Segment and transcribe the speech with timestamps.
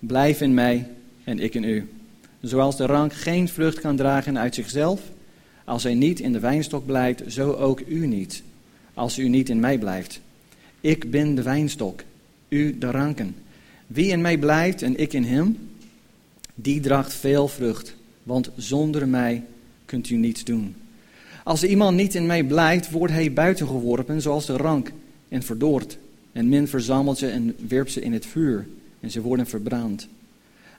[0.00, 0.88] Blijf in mij
[1.24, 1.88] en ik in u.
[2.40, 5.00] Zoals de rank geen vrucht kan dragen uit zichzelf,
[5.64, 8.42] als hij niet in de wijnstok blijft, zo ook u niet,
[8.94, 10.20] als u niet in mij blijft.
[10.80, 12.02] Ik ben de wijnstok,
[12.48, 13.34] u de ranken.
[13.86, 15.58] Wie in mij blijft en ik in hem,
[16.54, 19.44] die draagt veel vrucht, want zonder mij
[19.84, 20.74] kunt u niets doen.
[21.44, 24.92] Als iemand niet in mij blijft, wordt hij buitengeworpen zoals de rank
[25.28, 25.98] en verdoord.
[26.32, 28.66] En men verzamelt ze en werpt ze in het vuur
[29.00, 30.08] en ze worden verbrand.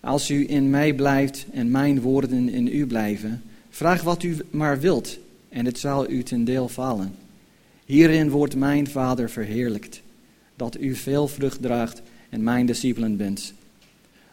[0.02, 4.80] Als u in mij blijft en mijn woorden in u blijven, vraag wat u maar
[4.80, 5.18] wilt
[5.50, 7.16] en het zal u ten deel vallen.
[7.86, 10.02] Hierin wordt mijn Vader verheerlijkt,
[10.56, 13.54] dat u veel vrucht draagt en mijn discipelen bent.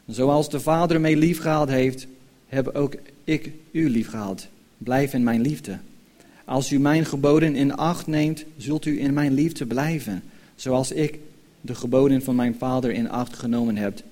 [0.06, 2.06] Zoals de Vader mij liefgehaald heeft,
[2.46, 2.94] heb ook
[3.24, 4.48] ik u liefgehaald.
[4.78, 5.78] Blijf in mijn liefde.
[6.44, 10.22] Als u mijn geboden in acht neemt, zult u in mijn liefde blijven,
[10.55, 11.18] zoals ik
[11.60, 14.02] de geboden van mijn Vader in acht genomen heb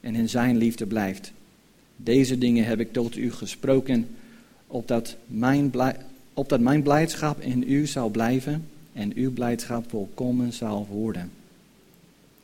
[0.00, 1.32] en in zijn liefde blijft.
[1.96, 4.08] Deze dingen heb ik tot u gesproken,
[4.66, 5.72] opdat mijn,
[6.34, 11.30] opdat mijn blijdschap in u zal blijven en uw blijdschap volkomen zal worden.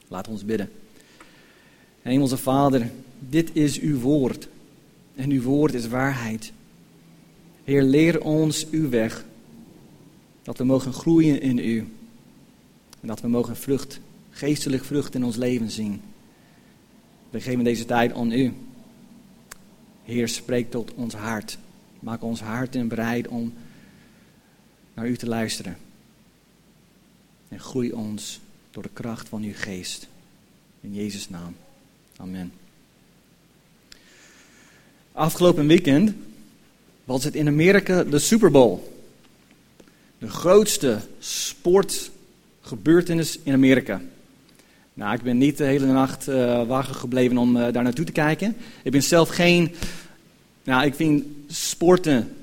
[0.09, 0.71] Laat ons bidden.
[2.03, 4.49] Hemelse Vader, dit is uw woord.
[5.15, 6.53] En uw woord is waarheid.
[7.65, 9.25] Heer, leer ons uw weg.
[10.43, 11.79] Dat we mogen groeien in u.
[13.01, 14.01] En dat we mogen vrucht,
[14.41, 16.03] geestelijk vrucht in ons leven zien.
[17.31, 18.53] We geven deze tijd aan u.
[20.05, 21.59] Heer, spreek tot ons hart.
[21.99, 23.53] Maak ons hart en bereid om
[24.95, 25.77] naar u te luisteren.
[27.49, 30.09] En groei ons door de kracht van uw geest.
[30.81, 31.57] In Jezus' naam.
[32.17, 32.53] Amen.
[35.13, 36.13] Afgelopen weekend
[37.05, 38.79] was het in Amerika de Super Bowl.
[40.19, 44.01] De grootste sportgebeurtenis in Amerika.
[44.95, 48.57] Nou, ik ben niet de hele nacht uh, gebleven om uh, daar naartoe te kijken.
[48.83, 49.75] Ik ben zelf geen.
[50.65, 52.37] Nou, ik vind sporten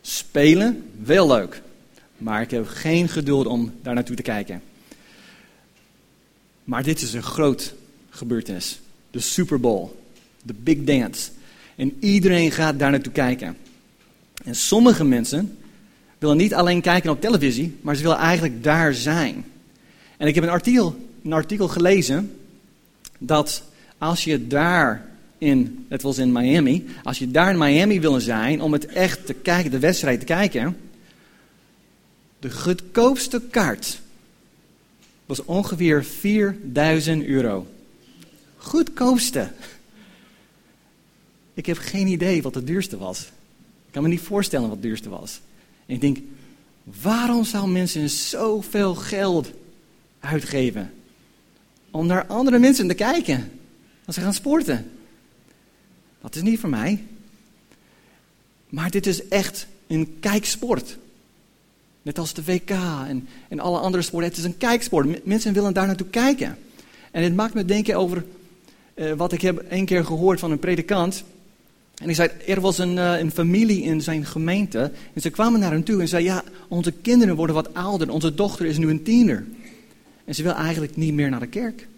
[0.00, 1.62] spelen wel leuk.
[2.16, 4.62] Maar ik heb geen geduld om daar naartoe te kijken.
[6.64, 7.74] Maar dit is een groot
[8.10, 8.80] gebeurtenis.
[9.10, 9.88] De Super Bowl.
[10.42, 11.30] De Big Dance.
[11.76, 13.56] En iedereen gaat daar naartoe kijken.
[14.44, 15.58] En sommige mensen
[16.18, 19.44] willen niet alleen kijken op televisie, maar ze willen eigenlijk daar zijn.
[20.16, 22.38] En ik heb een artikel een artikel gelezen
[23.18, 23.62] dat
[23.98, 25.06] als je daar
[25.38, 29.26] in, het was in Miami, als je daar in Miami willen zijn om het echt
[29.26, 30.76] te kijken, de wedstrijd te kijken,
[32.38, 34.00] de goedkoopste kaart
[35.26, 37.66] was ongeveer 4000 euro.
[38.56, 39.50] Goedkoopste.
[41.54, 43.20] Ik heb geen idee wat het duurste was.
[43.86, 45.40] Ik kan me niet voorstellen wat het duurste was.
[45.86, 46.18] En ik denk,
[47.02, 49.50] waarom zou mensen zoveel geld
[50.20, 50.92] uitgeven
[51.90, 53.50] om naar andere mensen te kijken
[54.04, 54.90] als ze gaan sporten.
[56.20, 57.04] Dat is niet voor mij.
[58.68, 60.98] Maar dit is echt een kijksport.
[62.02, 64.28] Net als de WK en, en alle andere sporten.
[64.28, 65.24] Het is een kijksport.
[65.24, 66.58] Mensen willen daar naartoe kijken.
[67.10, 68.24] En het maakt me denken over
[68.94, 71.24] uh, wat ik heb één keer gehoord van een predikant.
[71.94, 74.92] En hij zei, er was een, uh, een familie in zijn gemeente.
[75.14, 78.10] En ze kwamen naar hem toe en zeiden, ja, onze kinderen worden wat ouder.
[78.10, 79.44] Onze dochter is nu een tiener.
[80.28, 81.88] En ze wil eigenlijk niet meer naar de kerk.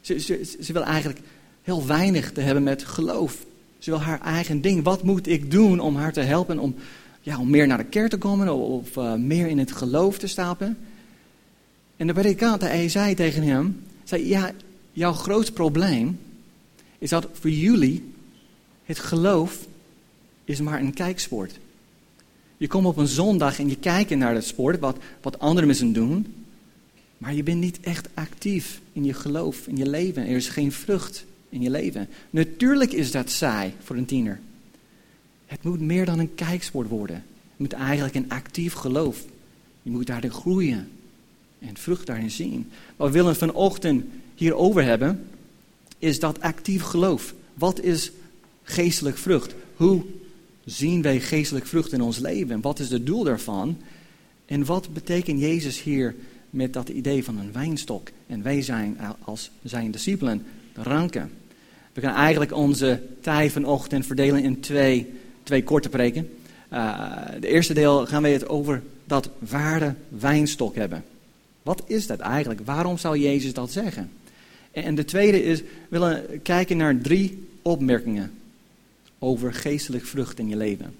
[0.00, 1.20] Ze, ze, ze wil eigenlijk
[1.62, 3.44] heel weinig te hebben met geloof.
[3.78, 4.82] Ze wil haar eigen ding.
[4.82, 6.74] Wat moet ik doen om haar te helpen om,
[7.20, 10.26] ja, om meer naar de kerk te komen of uh, meer in het geloof te
[10.26, 10.78] stappen?
[11.96, 14.50] En de predikant, zei tegen hem, zei, ja,
[14.92, 16.18] jouw groot probleem
[16.98, 18.12] is dat voor jullie
[18.84, 19.66] het geloof
[20.44, 21.58] is maar een kijksport.
[22.56, 25.92] Je komt op een zondag en je kijkt naar het sport, wat, wat andere mensen
[25.92, 26.44] doen.
[27.18, 30.22] Maar je bent niet echt actief in je geloof, in je leven.
[30.26, 32.08] Er is geen vrucht in je leven.
[32.30, 34.40] Natuurlijk is dat saai voor een tiener.
[35.46, 37.16] Het moet meer dan een kijksport worden.
[37.16, 39.24] Het moet eigenlijk een actief geloof.
[39.82, 40.88] Je moet daarin groeien
[41.58, 42.70] en vrucht daarin zien.
[42.96, 45.26] Wat we willen vanochtend hierover hebben,
[45.98, 47.34] is dat actief geloof.
[47.54, 48.12] Wat is
[48.62, 49.54] geestelijk vrucht?
[49.76, 50.04] Hoe
[50.64, 52.60] zien wij geestelijk vrucht in ons leven?
[52.60, 53.78] Wat is het doel daarvan?
[54.46, 56.14] En wat betekent Jezus hier
[56.50, 58.08] met dat idee van een wijnstok.
[58.26, 60.42] En wij zijn als zijn discipelen
[60.74, 61.30] de ranken.
[61.92, 65.12] We gaan eigenlijk onze tijd vanochtend verdelen in twee,
[65.42, 66.30] twee korte preken.
[66.72, 67.08] Uh,
[67.40, 71.04] de eerste deel gaan we het over dat ware wijnstok hebben.
[71.62, 72.60] Wat is dat eigenlijk?
[72.64, 74.10] Waarom zou Jezus dat zeggen?
[74.70, 78.32] En de tweede is, we willen kijken naar drie opmerkingen
[79.18, 80.94] over geestelijk vrucht in je leven.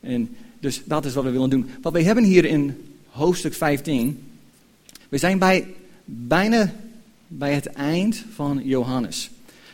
[0.00, 1.70] En dus dat is wat we willen doen.
[1.82, 2.76] Wat we hebben hier in
[3.14, 4.24] hoofdstuk 15
[5.08, 5.66] we zijn bij,
[6.04, 6.72] bijna
[7.28, 9.30] bij het eind van Johannes.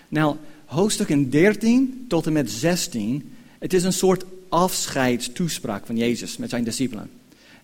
[0.08, 6.50] Nou, hoofdstukken 13 tot en met 16, het is een soort afscheidstoespraak van Jezus met
[6.50, 7.10] zijn discipelen.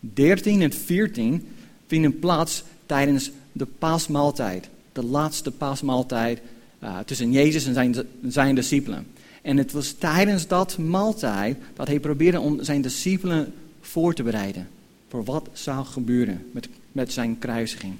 [0.00, 1.48] 13 en 14
[1.86, 4.68] vinden plaats tijdens de paasmaaltijd.
[4.92, 6.40] De laatste paasmaaltijd
[6.82, 7.96] uh, tussen Jezus en zijn,
[8.28, 9.06] zijn discipelen.
[9.42, 14.68] En het was tijdens dat maaltijd dat hij probeerde om zijn discipelen voor te bereiden.
[15.24, 17.94] Wat zou gebeuren met, met zijn kruisiging.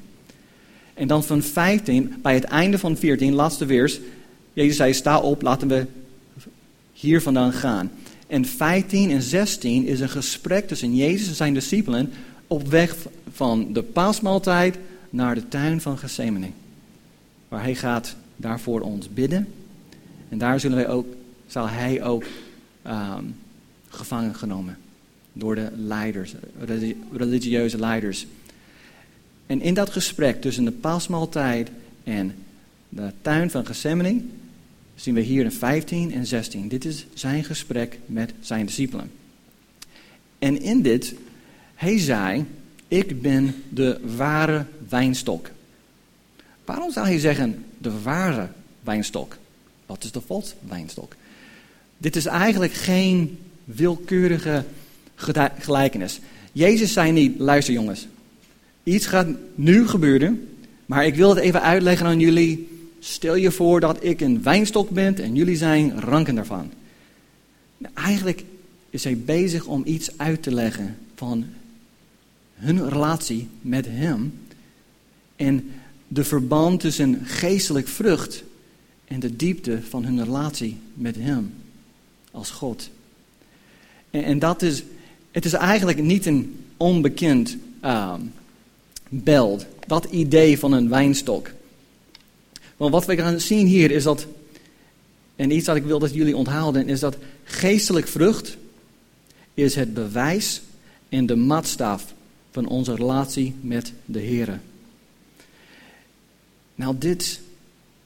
[0.95, 4.01] En dan van 15, bij het einde van 14, laatste vers.
[4.53, 5.87] Jezus zei, sta op, laten we
[6.93, 7.91] hier vandaan gaan.
[8.27, 12.13] En 15 en 16 is een gesprek tussen Jezus en zijn discipelen
[12.47, 12.97] op weg
[13.33, 14.79] van de paasmaaltijd
[15.11, 16.51] naar de tuin van Gethsemane.
[17.49, 19.49] Waar hij gaat daarvoor ons bidden.
[20.29, 21.07] En daar zullen wij ook,
[21.47, 22.25] zal hij ook
[22.87, 23.37] um,
[23.89, 24.79] gevangen genomen
[25.39, 26.35] door de leiders,
[27.13, 28.27] religieuze leiders.
[29.47, 31.71] En in dat gesprek tussen de paasmaaltijd
[32.05, 32.35] en
[32.89, 34.23] de tuin van Gethsemane
[34.95, 36.69] zien we hier in 15 en 16.
[36.69, 39.11] Dit is zijn gesprek met zijn discipelen.
[40.39, 41.15] En in dit,
[41.75, 42.45] hij zei,
[42.89, 45.51] ik ben de ware wijnstok.
[46.65, 48.49] Waarom zou hij zeggen de ware
[48.81, 49.37] wijnstok?
[49.87, 51.15] Wat is de valse wijnstok?
[51.99, 54.65] Dit is eigenlijk geen willekeurige
[55.59, 56.21] gelijkenis.
[56.53, 58.07] Jezus zei niet, luister jongens,
[58.83, 60.49] iets gaat nu gebeuren,
[60.87, 62.69] maar ik wil het even uitleggen aan jullie.
[62.99, 66.71] Stel je voor dat ik een wijnstok ben en jullie zijn ranken daarvan.
[67.79, 68.45] Nou, eigenlijk
[68.91, 71.47] is hij bezig om iets uit te leggen van
[72.55, 74.41] hun relatie met hem
[75.37, 75.71] en
[76.09, 78.45] de verband tussen geestelijk vrucht
[79.05, 81.55] en de diepte van hun relatie met hem
[82.31, 82.91] als God.
[84.11, 84.83] En, en dat is,
[85.37, 88.15] het is eigenlijk niet een onbekend uh,
[89.09, 91.51] beeld, dat idee van een wijnstok.
[92.77, 94.27] Want wat we gaan zien hier is dat,
[95.37, 98.57] en iets dat ik wil dat jullie onthouden, is dat geestelijk vrucht
[99.55, 100.63] is het bewijs
[101.09, 102.15] en de matstaf
[102.51, 104.61] van onze relatie met de Heer.
[106.75, 107.41] Nou, dit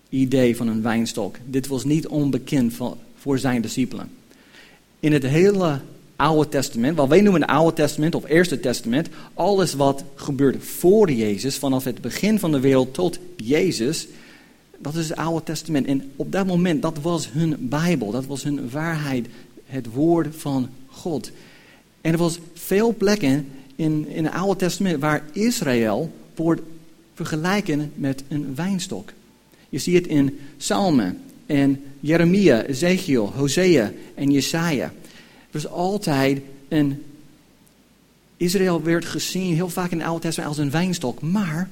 [0.08, 2.74] idee van een wijnstok, dit was niet onbekend
[3.16, 4.10] voor zijn discipelen.
[5.00, 5.80] In het hele
[6.20, 11.10] Oude Testament, wat wij noemen het Oude Testament of Eerste Testament, alles wat gebeurt voor
[11.10, 14.06] Jezus, vanaf het begin van de wereld tot Jezus,
[14.78, 15.86] dat is het Oude Testament.
[15.86, 19.26] En op dat moment, dat was hun Bijbel, dat was hun waarheid,
[19.66, 21.30] het woord van God.
[22.00, 26.60] En er was veel plekken in, in het Oude Testament waar Israël wordt
[27.14, 29.12] vergelijken met een wijnstok.
[29.68, 34.92] Je ziet het in Psalmen en Jeremia, Ezekiel, Hosea en Jesaja.
[35.50, 37.04] Er was altijd een.
[38.36, 41.68] Israël werd gezien heel vaak in het Oude Testament als een wijnstok, maar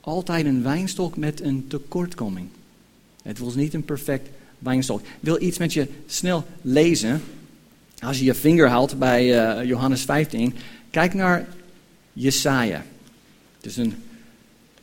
[0.00, 2.48] altijd een wijnstok met een tekortkoming.
[3.22, 4.28] Het was niet een perfect
[4.58, 5.00] wijnstok.
[5.00, 7.22] Ik wil iets met je snel lezen.
[7.98, 10.54] Als je je vinger haalt bij uh, Johannes 15,
[10.90, 11.48] kijk naar
[12.12, 12.84] Jesaja.
[13.56, 13.94] Het is een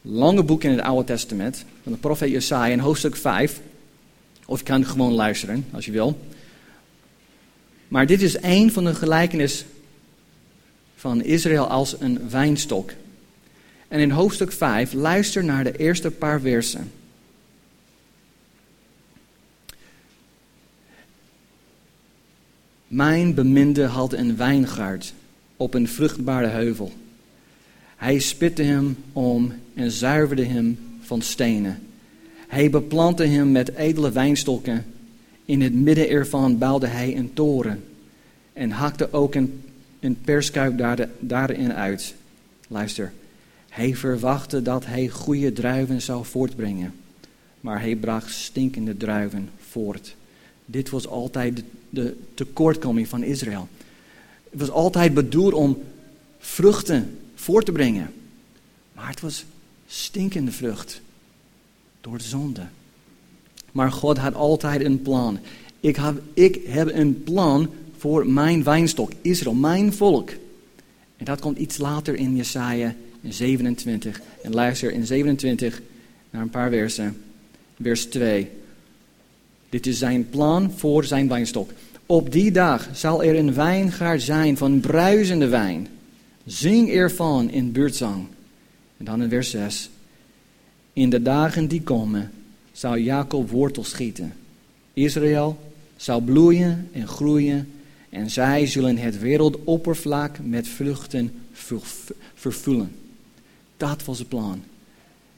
[0.01, 3.59] lange boek in het Oude Testament van de profeet Jesaja in hoofdstuk 5.
[4.45, 6.19] Of je kan gewoon luisteren als je wil.
[7.89, 9.65] Maar dit is een van de gelijkenis
[10.95, 12.91] van Israël als een wijnstok.
[13.87, 16.91] En in hoofdstuk 5, luister naar de eerste paar versen.
[22.87, 25.13] Mijn beminde had een wijngaard
[25.57, 26.91] op een vruchtbare heuvel.
[27.95, 31.79] Hij spitte hem om en zuiverde hem van stenen.
[32.47, 34.85] Hij beplantte hem met edele wijnstokken.
[35.45, 37.83] In het midden ervan bouwde hij een toren.
[38.59, 42.15] En hakte ook een, perskuip daarin uit.
[42.67, 43.13] Luister.
[43.69, 46.93] Hij verwachtte dat hij goede druiven zou voortbrengen.
[47.61, 50.15] Maar hij bracht stinkende druiven voort.
[50.65, 53.67] Dit was altijd de, de tekortkoming van Israël.
[54.49, 55.81] Het was altijd bedoeld om
[56.39, 58.13] vruchten voort te brengen.
[58.93, 59.45] Maar het was
[59.87, 61.01] stinkende vrucht
[62.01, 62.65] door de zonde.
[63.71, 65.39] Maar God had altijd een plan.
[65.79, 70.29] Ik heb, ik heb een plan voor mijn wijnstok, Israël, mijn volk.
[71.17, 74.21] En dat komt iets later in Jesaja 27.
[74.43, 75.81] En luister in 27
[76.29, 77.17] naar een paar versen.
[77.81, 78.49] Vers 2.
[79.69, 81.71] Dit is zijn plan voor zijn wijnstok.
[82.05, 85.87] Op die dag zal er een wijngaard zijn van bruisende wijn.
[86.45, 88.25] Zing ervan in buurtzang.
[88.97, 89.89] En dan in vers 6.
[90.93, 92.31] In de dagen die komen
[92.71, 94.33] zal Jacob wortel schieten.
[94.93, 95.59] Israël
[95.95, 97.71] zal bloeien en groeien.
[98.09, 101.31] En zij zullen het wereldoppervlak met vruchten
[102.33, 102.95] vervullen.
[103.77, 104.63] Dat was het plan.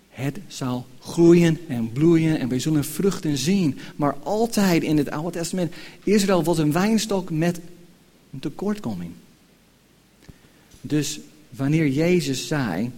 [0.09, 3.77] Het zal groeien en bloeien en wij zullen vruchten zien.
[3.95, 5.73] Maar altijd in het Oude Testament,
[6.03, 7.59] Israël was een wijnstok met
[8.33, 9.11] een tekortkoming.
[10.81, 12.91] Dus wanneer Jezus zei,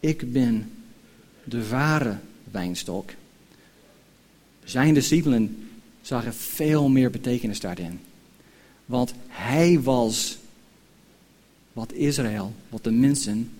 [0.00, 0.70] ik ben
[1.44, 2.18] de ware
[2.50, 3.10] wijnstok,
[4.64, 5.68] zijn discipelen
[6.00, 8.00] zagen veel meer betekenis daarin.
[8.90, 10.38] Want hij was
[11.72, 13.50] wat Israël, wat de mensen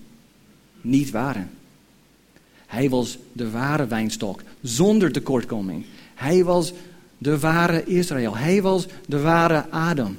[0.81, 1.51] niet waren.
[2.67, 5.85] Hij was de ware wijnstok, zonder tekortkoming.
[6.15, 6.73] Hij was
[7.19, 8.37] de ware Israël.
[8.37, 10.17] Hij was de ware Adam.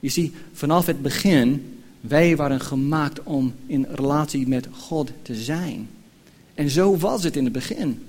[0.00, 5.88] Je ziet, vanaf het begin, wij waren gemaakt om in relatie met God te zijn.
[6.54, 8.02] En zo was het in het begin.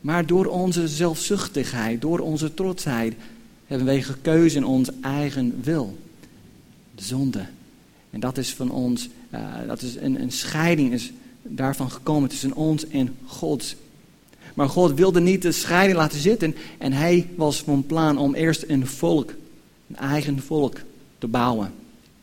[0.00, 3.14] Maar door onze zelfzuchtigheid, door onze trotsheid,
[3.66, 5.98] hebben wij gekozen in ons eigen wil.
[6.94, 7.46] De zonde.
[8.10, 12.54] En dat is van ons, uh, dat is een, een scheiding is daarvan gekomen tussen
[12.54, 13.76] ons en God.
[14.54, 16.54] Maar God wilde niet de scheiding laten zitten.
[16.78, 19.34] En hij was van plan om eerst een volk,
[19.88, 20.80] een eigen volk
[21.18, 21.72] te bouwen.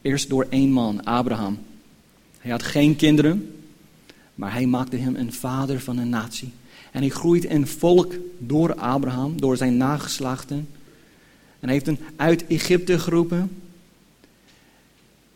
[0.01, 1.59] Eerst door één man, Abraham.
[2.39, 3.55] Hij had geen kinderen,
[4.35, 6.51] maar hij maakte hem een vader van een natie.
[6.91, 10.67] En hij groeit een volk door Abraham, door zijn nageslachten.
[11.63, 13.51] En heeft hen uit Egypte geroepen.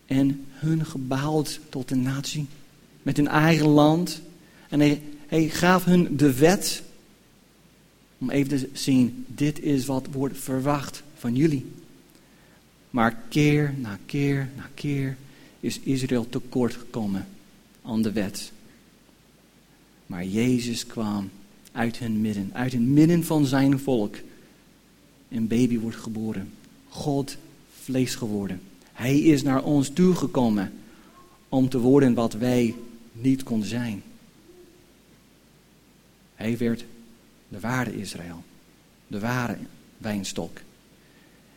[0.05, 2.47] En hun gebouwd tot een natie.
[3.01, 4.21] Met hun eigen land.
[4.69, 6.83] En hij, hij gaf hun de wet.
[8.17, 11.65] Om even te zien, dit is wat wordt verwacht van jullie.
[12.89, 15.17] Maar keer na keer na keer
[15.59, 17.27] is Israël tekort gekomen
[17.81, 18.51] aan de wet.
[20.05, 21.29] Maar Jezus kwam
[21.71, 24.15] uit hun midden, uit het midden van zijn volk.
[25.29, 26.53] Een baby wordt geboren.
[26.89, 27.37] God
[27.81, 28.61] vlees geworden.
[28.93, 30.73] Hij is naar ons toegekomen
[31.49, 32.75] om te worden wat wij
[33.11, 34.03] niet konden zijn.
[36.35, 36.85] Hij werd
[37.47, 38.43] de ware Israël,
[39.07, 39.57] de ware
[39.97, 40.59] wijnstok.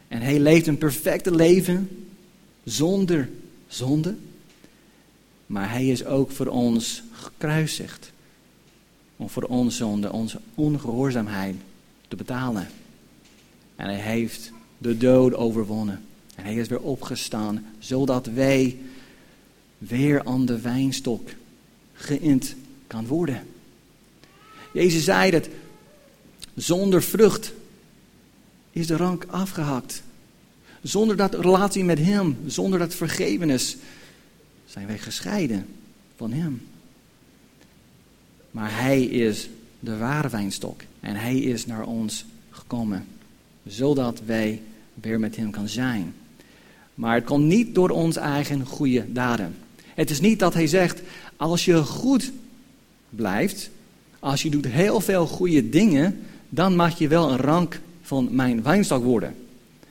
[0.09, 2.07] En hij leeft een perfecte leven
[2.65, 3.29] zonder
[3.69, 4.17] zonde.
[5.47, 8.13] Maar hij is ook voor ons gekruisigd.
[9.17, 11.57] Om voor ons zonde, onze ongehoorzaamheid
[12.09, 12.69] te betalen.
[13.81, 16.05] En hij heeft de dood overwonnen.
[16.35, 18.79] En hij is weer opgestaan, zodat wij
[19.79, 21.29] weer aan de wijnstok
[21.95, 22.55] geïnd
[22.87, 23.47] kan worden.
[24.73, 25.49] Jezus zei dat
[26.55, 27.53] zonder vrucht
[28.71, 30.03] is de rank afgehakt.
[30.83, 33.77] Zonder dat relatie met Hem, zonder dat vergevenis,
[34.67, 35.67] zijn wij gescheiden
[36.17, 36.67] van Hem.
[38.51, 43.07] Maar Hij is de ware wijnstok en Hij is naar ons gekomen,
[43.67, 44.63] zodat wij
[44.95, 46.15] weer met Hem kan zijn.
[46.95, 49.55] Maar het komt niet door ons eigen goede daden.
[49.95, 51.01] Het is niet dat Hij zegt,
[51.37, 52.33] als je goed
[53.11, 53.71] blijft,
[54.19, 58.63] als je doet heel veel goede dingen, dan mag je wel een rank van mijn
[58.63, 59.35] wijnstok worden.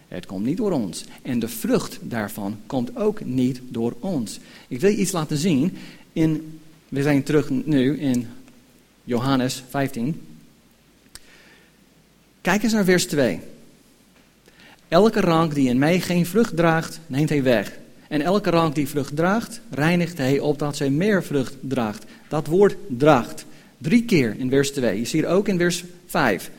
[0.08, 1.04] Het komt niet door ons.
[1.22, 4.40] En de vrucht daarvan komt ook niet door ons.
[4.68, 5.78] Ik wil je iets laten zien.
[6.14, 8.28] In, we zijn terug nu in
[9.04, 10.22] Johannes 15.
[12.42, 13.40] Kijk eens naar vers 2.
[14.90, 17.78] Elke rank die in mij geen vrucht draagt, neemt hij weg.
[18.08, 22.06] En elke rank die vrucht draagt, reinigt hij opdat zij meer vrucht draagt.
[22.28, 23.46] Dat woord draagt.
[23.78, 25.00] Drie keer in vers 2.
[25.00, 26.52] Je ziet ook in vers 5.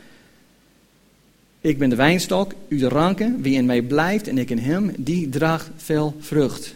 [1.61, 3.43] Ik ben de wijnstok, u de ranken.
[3.43, 6.75] Wie in mij blijft en ik in hem, die draagt veel vrucht.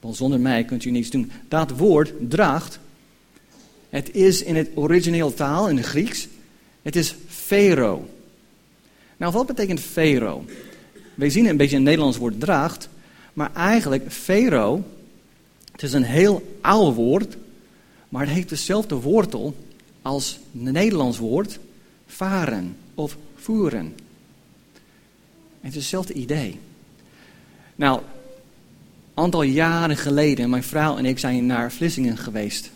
[0.00, 1.30] Want zonder mij kunt u niets doen.
[1.48, 2.78] Dat woord draagt,
[3.90, 6.28] het is in het origineel taal, in het Grieks,
[6.82, 8.08] het is fero.
[9.16, 10.44] Nou, wat betekent fero?
[11.14, 12.88] Wij zien een beetje een Nederlands woord draagt,
[13.32, 14.84] maar eigenlijk fero,
[15.72, 17.36] het is een heel oud woord,
[18.08, 19.56] maar het heeft dezelfde wortel
[20.02, 21.58] als het Nederlands woord
[22.06, 23.94] varen of voeren.
[25.60, 26.60] het is hetzelfde idee.
[27.76, 32.70] Nou, een aantal jaren geleden, mijn vrouw en ik zijn naar Vlissingen geweest.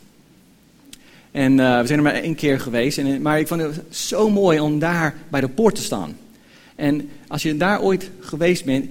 [1.30, 2.98] En uh, we zijn er maar één keer geweest.
[2.98, 6.16] En, maar ik vond het zo mooi om daar bij de poort te staan.
[6.78, 8.90] En als je daar ooit geweest bent,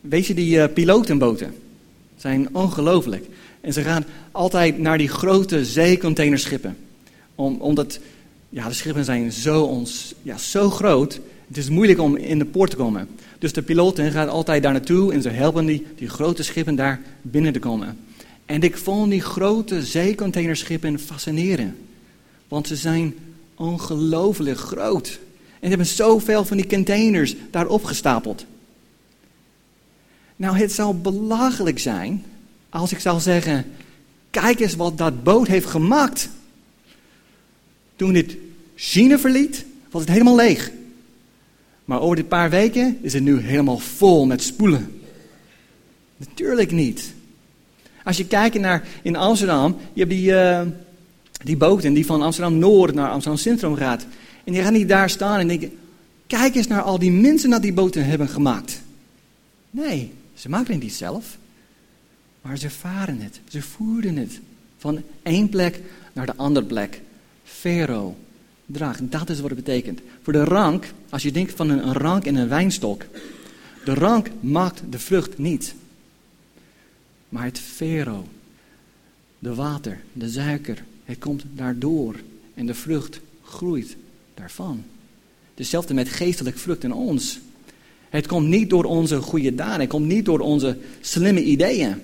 [0.00, 1.54] weet je die uh, pilotenboten?
[2.16, 3.26] zijn ongelooflijk.
[3.60, 6.76] En ze gaan altijd naar die grote zeecontainerschippen.
[7.34, 7.98] Om, omdat
[8.48, 11.20] ja, de schippen zijn zo, ons, ja, zo groot.
[11.48, 13.08] Het is moeilijk om in de poort te komen.
[13.38, 17.00] Dus de piloten gaan altijd daar naartoe en ze helpen die, die grote schippen daar
[17.22, 17.98] binnen te komen.
[18.46, 21.74] En ik vond die grote zeecontainerschippen fascinerend.
[22.48, 23.14] Want ze zijn
[23.54, 25.18] ongelooflijk groot.
[25.64, 28.44] En hebben zoveel van die containers daar opgestapeld.
[30.36, 32.24] Nou, het zou belachelijk zijn
[32.68, 33.64] als ik zou zeggen:
[34.30, 36.28] Kijk eens wat dat boot heeft gemaakt.
[37.96, 38.36] Toen dit
[38.74, 40.70] China verliet, was het helemaal leeg.
[41.84, 45.00] Maar over dit paar weken is het nu helemaal vol met spoelen.
[46.16, 47.14] Natuurlijk niet.
[48.02, 50.60] Als je kijkt naar in Amsterdam, je hebt die, uh,
[51.44, 54.06] die boten die van Amsterdam Noord naar Amsterdam Centrum gaat.
[54.44, 55.78] En die gaan niet daar staan en denken,
[56.26, 58.80] kijk eens naar al die mensen dat die boten hebben gemaakt.
[59.70, 61.38] Nee, ze maken het niet zelf.
[62.44, 64.40] Maar ze varen het, ze voeren het
[64.78, 65.80] van één plek
[66.12, 67.00] naar de andere plek.
[67.44, 68.16] Vero,
[68.66, 70.00] draag, dat is wat het betekent.
[70.22, 73.04] Voor de rank, als je denkt van een, rank en een wijnstok.
[73.84, 75.74] De rank maakt de vrucht niet.
[77.28, 78.28] Maar het vero,
[79.38, 82.14] de water, de suiker, het komt daardoor.
[82.54, 83.96] En de vrucht groeit
[84.34, 84.84] daarvan.
[85.54, 87.40] Hetzelfde met geestelijk vrucht in ons.
[88.08, 92.00] Het komt niet door onze goede daden, het komt niet door onze slimme ideeën.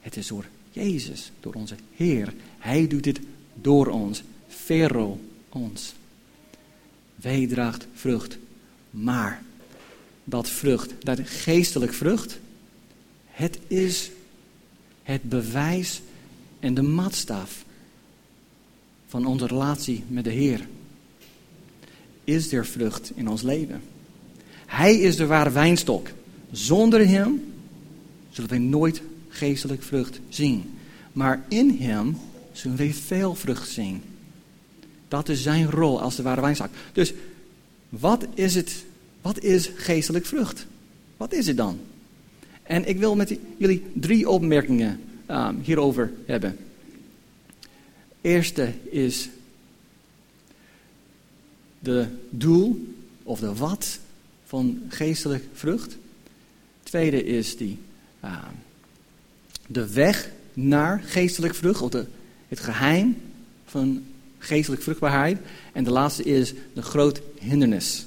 [0.00, 2.34] Het is door Jezus, door onze Heer.
[2.58, 3.20] Hij doet dit
[3.54, 4.22] door ons.
[4.48, 5.94] Vero ons.
[7.14, 8.38] Wij draagt vrucht.
[8.90, 9.42] Maar
[10.24, 12.38] dat vrucht, dat geestelijk vrucht,
[13.26, 14.10] het is
[15.02, 16.00] het bewijs
[16.60, 17.64] en de maatstaf
[19.06, 20.66] van onze relatie met de Heer.
[22.30, 23.82] Is er vrucht in ons leven?
[24.66, 26.08] Hij is de ware wijnstok.
[26.50, 27.42] Zonder Hem
[28.30, 30.70] zullen wij nooit geestelijk vrucht zien.
[31.12, 32.16] Maar in Hem
[32.52, 34.02] zullen wij veel vrucht zien.
[35.08, 36.68] Dat is zijn rol als de ware wijnstok.
[36.92, 37.12] Dus
[37.88, 38.84] wat is het?
[39.22, 40.66] Wat is geestelijk vrucht?
[41.16, 41.78] Wat is het dan?
[42.62, 46.56] En ik wil met jullie drie opmerkingen um, hierover hebben.
[48.20, 49.28] Eerste is
[51.80, 53.98] de doel of de wat
[54.44, 55.96] van geestelijk vrucht.
[56.82, 57.78] Tweede is die,
[58.24, 58.44] uh,
[59.66, 62.06] de weg naar geestelijk vrucht, of de,
[62.48, 63.16] het geheim
[63.64, 64.02] van
[64.38, 65.38] geestelijk vruchtbaarheid.
[65.72, 68.06] En de laatste is de groot hindernis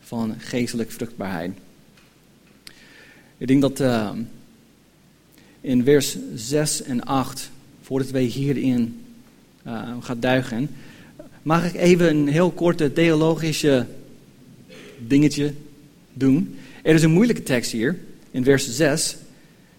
[0.00, 1.52] van geestelijk vruchtbaarheid.
[3.38, 4.10] Ik denk dat uh,
[5.60, 7.50] in vers 6 en 8,
[7.82, 9.04] voordat wij hierin
[9.66, 10.70] uh, gaan duiken,
[11.44, 13.86] mag ik even een heel korte theologische
[14.98, 15.52] dingetje
[16.12, 16.58] doen.
[16.82, 17.98] Er is een moeilijke tekst hier,
[18.30, 19.16] in vers 6.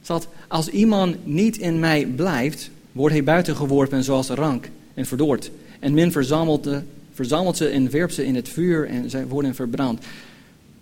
[0.02, 5.52] staat, als iemand niet in mij blijft, wordt hij buiten geworpen zoals rank en verdoord.
[5.80, 6.70] En men verzamelt,
[7.14, 10.06] verzamelt ze en werpt ze in het vuur en zij worden verbrand.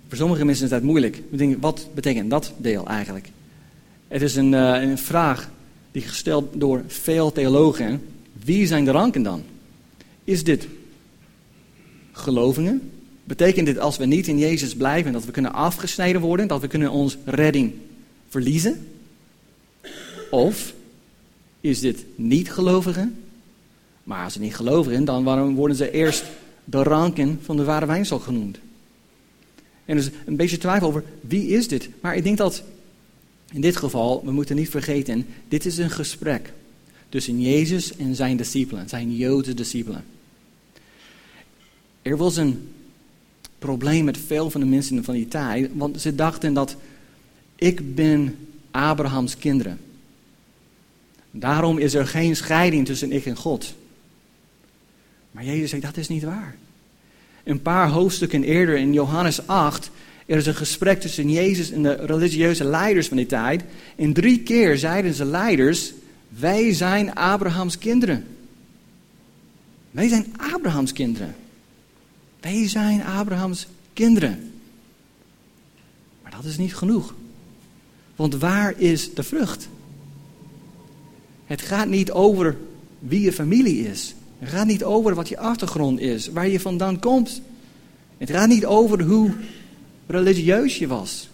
[0.07, 1.21] Voor sommige mensen is dat moeilijk.
[1.59, 3.29] Wat betekent dat deel eigenlijk?
[4.07, 5.51] Het is een, uh, een vraag
[5.91, 8.01] die gesteld door veel theologen.
[8.43, 9.43] Wie zijn de ranken dan?
[10.23, 10.67] Is dit
[12.11, 12.91] gelovingen?
[13.23, 16.67] Betekent dit als we niet in Jezus blijven dat we kunnen afgesneden worden, dat we
[16.67, 17.73] kunnen ons redding
[18.29, 18.87] verliezen?
[20.31, 20.73] Of
[21.61, 23.15] is dit niet gelovigen?
[24.03, 26.23] Maar als ze niet gelovigen, dan waarom worden ze eerst
[26.63, 28.57] de ranken van de ware wijnstok genoemd?
[29.85, 31.89] En dus een beetje twijfel over wie is dit.
[32.01, 32.63] Maar ik denk dat
[33.51, 36.53] in dit geval, we moeten niet vergeten, dit is een gesprek
[37.13, 40.03] tussen Jezus en zijn discipelen, zijn Joodse discipelen.
[42.01, 42.69] Er was een
[43.59, 46.75] probleem met veel van de mensen van die tijd, want ze dachten dat
[47.55, 48.35] ik ben
[48.71, 49.79] Abrahams kinderen.
[51.31, 53.73] Daarom is er geen scheiding tussen ik en God.
[55.31, 56.55] Maar Jezus zegt dat is niet waar.
[57.43, 59.91] Een paar hoofdstukken eerder in Johannes 8
[60.25, 63.63] er is een gesprek tussen Jezus en de religieuze leiders van die tijd.
[63.95, 65.93] En drie keer zeiden ze leiders,
[66.39, 68.25] wij zijn Abrahams kinderen.
[69.91, 71.35] Wij zijn Abrahams kinderen.
[72.39, 74.51] Wij zijn Abrahams kinderen.
[76.21, 77.13] Maar dat is niet genoeg.
[78.15, 79.67] Want waar is de vrucht?
[81.45, 82.57] Het gaat niet over
[82.99, 84.15] wie je familie is.
[84.39, 87.41] Het gaat niet over wat je achtergrond is, waar je vandaan komt.
[88.17, 89.33] Het gaat niet over hoe
[90.07, 91.29] religieus je was.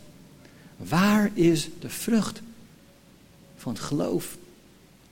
[0.77, 2.41] Waar is de vrucht
[3.57, 4.37] van het geloof?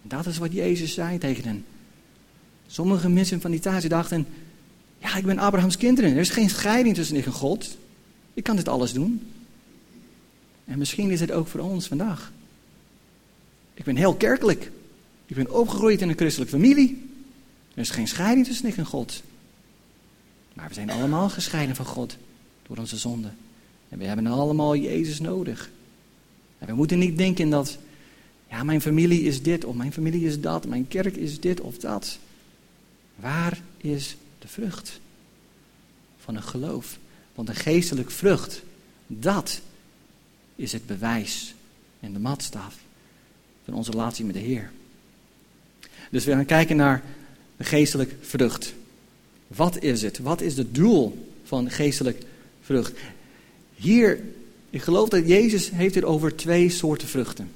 [0.07, 1.65] Dat is wat Jezus zei tegen hen.
[2.67, 4.27] Sommige mensen van die tijd dachten,
[4.99, 6.11] ja, ik ben Abrahams kinderen.
[6.11, 7.77] Er is geen scheiding tussen ik en God.
[8.33, 9.21] Ik kan dit alles doen.
[10.65, 12.31] En misschien is het ook voor ons vandaag.
[13.73, 14.71] Ik ben heel kerkelijk.
[15.25, 17.09] Ik ben opgegroeid in een christelijke familie.
[17.73, 19.23] Er is geen scheiding tussen ik en God.
[20.53, 22.17] Maar we zijn allemaal gescheiden van God
[22.67, 23.29] door onze zonde.
[23.89, 25.69] En we hebben allemaal Jezus nodig.
[26.57, 27.77] En we moeten niet denken dat,
[28.49, 31.77] ja, mijn familie is dit of mijn familie is dat, mijn kerk is dit of
[31.77, 32.19] dat.
[33.15, 34.99] Waar is de vrucht
[36.17, 36.97] van een geloof?
[37.35, 38.61] Want een geestelijk vrucht,
[39.07, 39.61] dat
[40.55, 41.53] is het bewijs
[41.99, 42.75] en de maatstaf
[43.65, 44.71] van onze relatie met de Heer.
[46.11, 47.03] Dus we gaan kijken naar
[47.57, 48.73] de geestelijk vrucht.
[49.47, 50.19] Wat is het?
[50.19, 52.23] Wat is het doel van geestelijk
[52.61, 52.93] vrucht?
[53.75, 54.21] Hier,
[54.69, 57.51] ik geloof dat Jezus heeft het over twee soorten vruchten.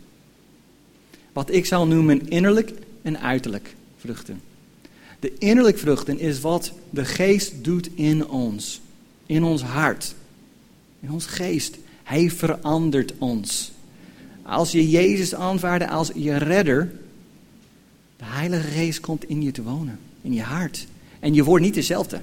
[1.33, 4.41] Wat ik zou noemen innerlijk en uiterlijk vruchten.
[5.19, 8.81] De innerlijk vruchten is wat de geest doet in ons.
[9.25, 10.15] In ons hart.
[10.99, 11.77] In ons geest.
[12.03, 13.71] Hij verandert ons.
[14.41, 16.91] Als je Jezus aanvaardt als je redder,
[18.17, 20.87] de Heilige Geest komt in je te wonen, in je hart.
[21.19, 22.15] En je wordt niet dezelfde.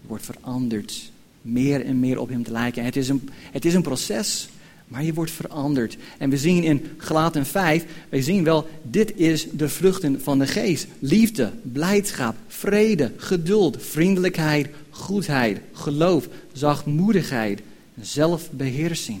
[0.00, 1.10] Je wordt veranderd.
[1.42, 2.84] Meer en meer op Hem te lijken.
[2.84, 4.48] Het is een, het is een proces,
[4.90, 5.96] maar je wordt veranderd.
[6.18, 10.46] En we zien in Galaten 5, wij zien wel, dit is de vruchten van de
[10.46, 10.86] geest.
[10.98, 17.60] Liefde, blijdschap, vrede, geduld, vriendelijkheid, goedheid, geloof, zachtmoedigheid,
[18.00, 19.20] zelfbeheersing.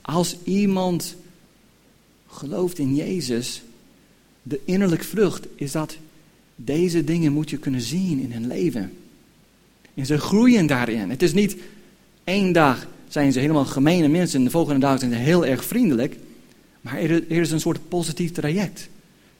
[0.00, 1.16] Als iemand
[2.28, 3.62] gelooft in Jezus,
[4.42, 5.96] de innerlijke vrucht is dat
[6.56, 8.92] deze dingen moet je kunnen zien in hun leven.
[9.94, 11.10] En ze groeien daarin.
[11.10, 11.56] Het is niet
[12.24, 15.64] één dag zijn ze helemaal gemene mensen en de volgende dag zijn ze heel erg
[15.64, 16.16] vriendelijk.
[16.80, 18.88] Maar er, is een soort positief traject.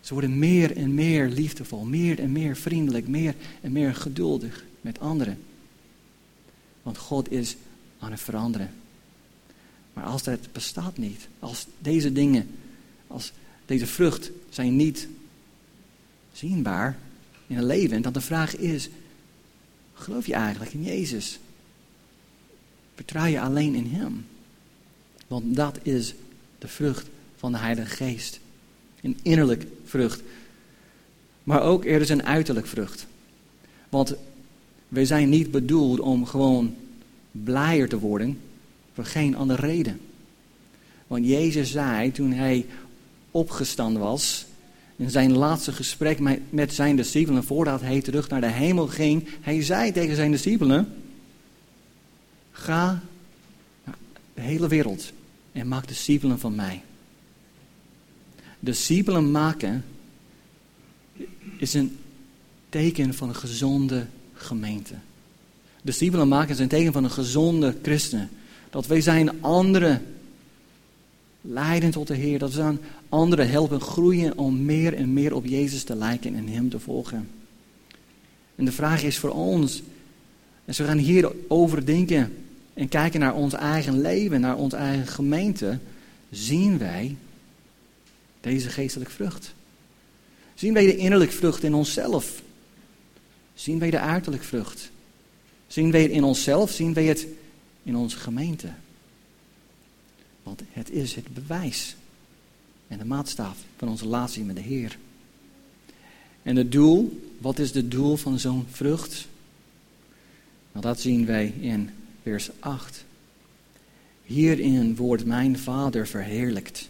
[0.00, 5.00] Ze worden meer en meer liefdevol, meer en meer vriendelijk, meer en meer geduldig met
[5.00, 5.38] anderen.
[6.82, 7.56] Want God is
[7.98, 8.70] aan het veranderen.
[9.92, 12.48] Maar als dat bestaat niet, als deze dingen,
[13.06, 13.32] als
[13.66, 15.08] deze vrucht zijn niet
[16.32, 16.98] zienbaar
[17.46, 18.88] in een leven, dan de vraag is,
[19.94, 21.38] geloof je eigenlijk in Jezus?
[22.94, 24.26] Vertrouw je alleen in Hem?
[25.26, 26.14] Want dat is
[26.58, 28.40] de vrucht van de Heilige Geest.
[29.00, 30.22] Een innerlijk vrucht.
[31.42, 33.06] Maar ook er is een uiterlijk vrucht.
[33.88, 34.14] Want
[34.88, 36.74] wij zijn niet bedoeld om gewoon
[37.30, 38.38] blijer te worden
[38.94, 40.00] voor geen andere reden.
[41.06, 42.66] Want Jezus zei toen hij
[43.30, 44.46] opgestaan was,
[44.96, 46.18] in zijn laatste gesprek
[46.50, 50.88] met zijn discipelen, voordat hij terug naar de hemel ging, hij zei tegen zijn discipelen,
[52.54, 53.02] ga
[53.84, 53.96] naar
[54.34, 55.12] de hele wereld
[55.52, 56.82] en maak discipelen van mij.
[58.60, 59.84] Discipelen maken
[61.56, 61.98] is een
[62.68, 64.94] teken van een gezonde gemeente.
[65.82, 68.30] Discipelen maken is een teken van een gezonde christen.
[68.70, 70.06] Dat wij zijn anderen
[71.40, 72.38] leiden tot de Heer.
[72.38, 76.48] Dat we aan anderen helpen groeien om meer en meer op Jezus te lijken en
[76.48, 77.28] Hem te volgen.
[78.54, 79.82] En de vraag is voor ons,
[80.64, 82.43] en we gaan hierover denken
[82.74, 85.78] en kijken naar ons eigen leven, naar onze eigen gemeente,
[86.30, 87.16] zien wij
[88.40, 89.54] deze geestelijke vrucht?
[90.54, 92.42] Zien wij de innerlijke vrucht in onszelf?
[93.54, 94.90] Zien wij de uiterlijke vrucht?
[95.66, 96.70] Zien wij het in onszelf?
[96.70, 97.26] Zien wij het
[97.82, 98.68] in onze gemeente?
[100.42, 101.96] Want het is het bewijs
[102.88, 104.98] en de maatstaf van onze relatie met de Heer.
[106.42, 109.26] En het doel, wat is het doel van zo'n vrucht?
[110.72, 111.90] Nou, dat zien wij in
[112.24, 113.04] vers 8.
[114.24, 116.88] Hierin wordt mijn Vader verheerlijkt,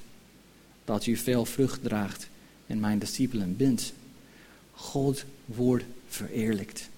[0.84, 2.28] dat u veel vrucht draagt
[2.66, 3.92] en mijn discipelen bent.
[4.72, 6.88] God wordt verheerlijkt.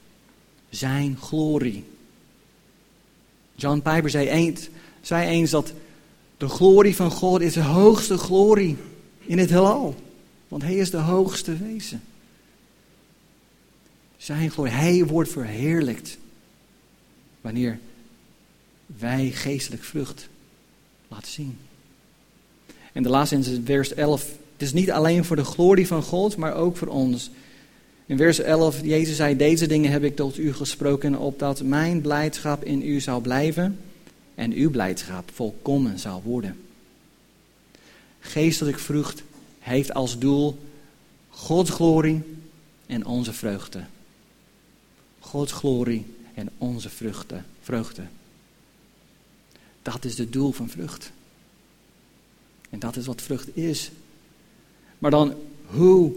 [0.68, 1.84] Zijn glorie.
[3.54, 4.68] John Piper zei eens,
[5.00, 5.72] zei eens dat
[6.36, 8.76] de glorie van God is de hoogste glorie
[9.20, 9.94] in het heelal.
[10.48, 12.02] Want hij is de hoogste wezen.
[14.16, 16.18] Zijn glorie, hij wordt verheerlijkt.
[17.40, 17.78] Wanneer
[18.86, 20.28] wij geestelijk vrucht
[21.08, 21.58] laten zien.
[22.92, 24.22] En de laatste in vers 11.
[24.52, 27.30] Het is niet alleen voor de glorie van God, maar ook voor ons.
[28.06, 32.64] In vers 11, Jezus zei, deze dingen heb ik tot u gesproken, opdat mijn blijdschap
[32.64, 33.78] in u zou blijven
[34.34, 36.56] en uw blijdschap volkomen zal worden.
[38.20, 39.22] Geestelijk vrucht
[39.58, 40.58] heeft als doel
[41.28, 42.22] Gods glorie
[42.86, 43.84] en onze vreugde.
[45.18, 48.02] Gods glorie en onze vruchten, vreugde.
[49.92, 51.12] Dat is het doel van vrucht.
[52.70, 53.90] En dat is wat vrucht is.
[54.98, 55.34] Maar dan,
[55.66, 56.12] hoe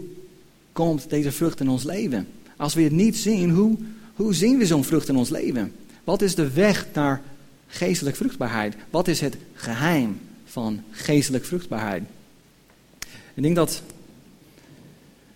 [0.72, 2.28] komt deze vrucht in ons leven?
[2.56, 3.76] Als we het niet zien, hoe,
[4.14, 5.72] hoe zien we zo'n vrucht in ons leven?
[6.04, 7.22] Wat is de weg naar
[7.66, 8.76] geestelijke vruchtbaarheid?
[8.90, 12.02] Wat is het geheim van geestelijke vruchtbaarheid?
[13.34, 13.82] Ik denk dat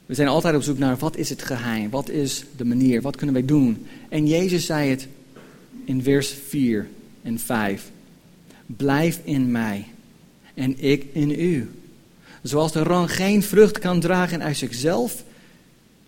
[0.06, 1.90] we zijn altijd op zoek naar wat is het geheim?
[1.90, 3.02] Wat is de manier?
[3.02, 3.86] Wat kunnen wij doen?
[4.08, 5.08] En Jezus zei het
[5.84, 6.88] in vers 4
[7.22, 7.92] en 5.
[8.66, 9.86] Blijf in mij
[10.54, 11.70] en ik in u.
[12.42, 15.24] Zoals de rang geen vrucht kan dragen uit zichzelf,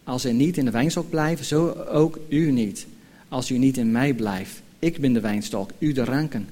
[0.04, 2.86] als hij niet in de wijnstok blijft, zo ook u niet,
[3.28, 4.62] als u niet in mij blijft.
[4.78, 6.48] Ik ben de wijnstok, u de ranken.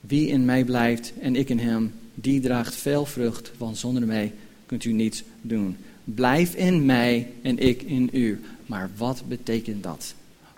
[0.00, 4.32] Wie in mij blijft en ik in hem, die draagt veel vrucht, want zonder mij
[4.66, 5.76] kunt u niets doen.
[6.04, 8.40] Blijf in mij en ik in u.
[8.66, 10.14] Maar wat betekent dat?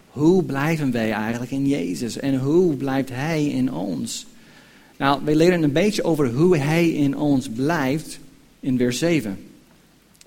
[0.09, 4.27] Hoe blijven wij eigenlijk in Jezus en hoe blijft Hij in ons?
[4.97, 8.19] Nou, we leren een beetje over hoe Hij in ons blijft
[8.61, 9.39] in vers 7.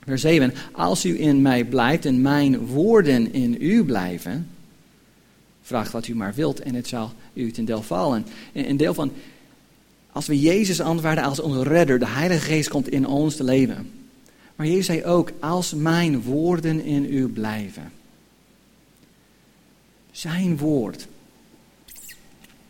[0.04, 0.54] Vers 7.
[0.72, 4.48] Als u in mij blijft en mijn woorden in u blijven,
[5.62, 8.26] vraag wat u maar wilt en het zal u ten deel vallen.
[8.54, 9.12] Een deel van,
[10.12, 13.92] als we Jezus aanvaarden als onze redder, de Heilige Geest komt in ons te leven.
[14.56, 17.92] Maar Jezus zei ook, als mijn woorden in u blijven.
[20.12, 21.08] Zijn woord.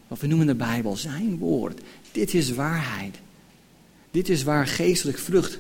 [0.08, 1.82] Wat we noemen de Bijbel, zijn woord.
[2.12, 3.16] Dit is waarheid.
[4.12, 5.60] Dit is waar geestelijk vrucht.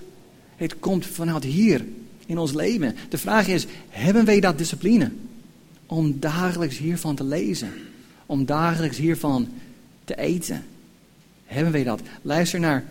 [0.56, 1.86] Het komt vanuit hier
[2.26, 2.96] in ons leven.
[3.10, 5.12] De vraag is, hebben wij dat discipline?
[5.86, 7.74] Om dagelijks hiervan te lezen.
[8.26, 9.48] Om dagelijks hiervan
[10.04, 10.66] te eten.
[11.46, 12.02] Hebben wij dat?
[12.22, 12.86] Luister naar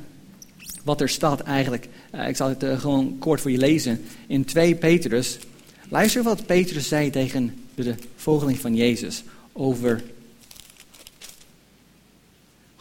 [0.84, 1.88] wat er staat eigenlijk.
[2.14, 4.00] Uh, ik zal het uh, gewoon kort voor je lezen.
[4.26, 5.38] In 2 Petrus.
[5.88, 10.02] Luister wat Petrus zei tegen de volgeling van Jezus over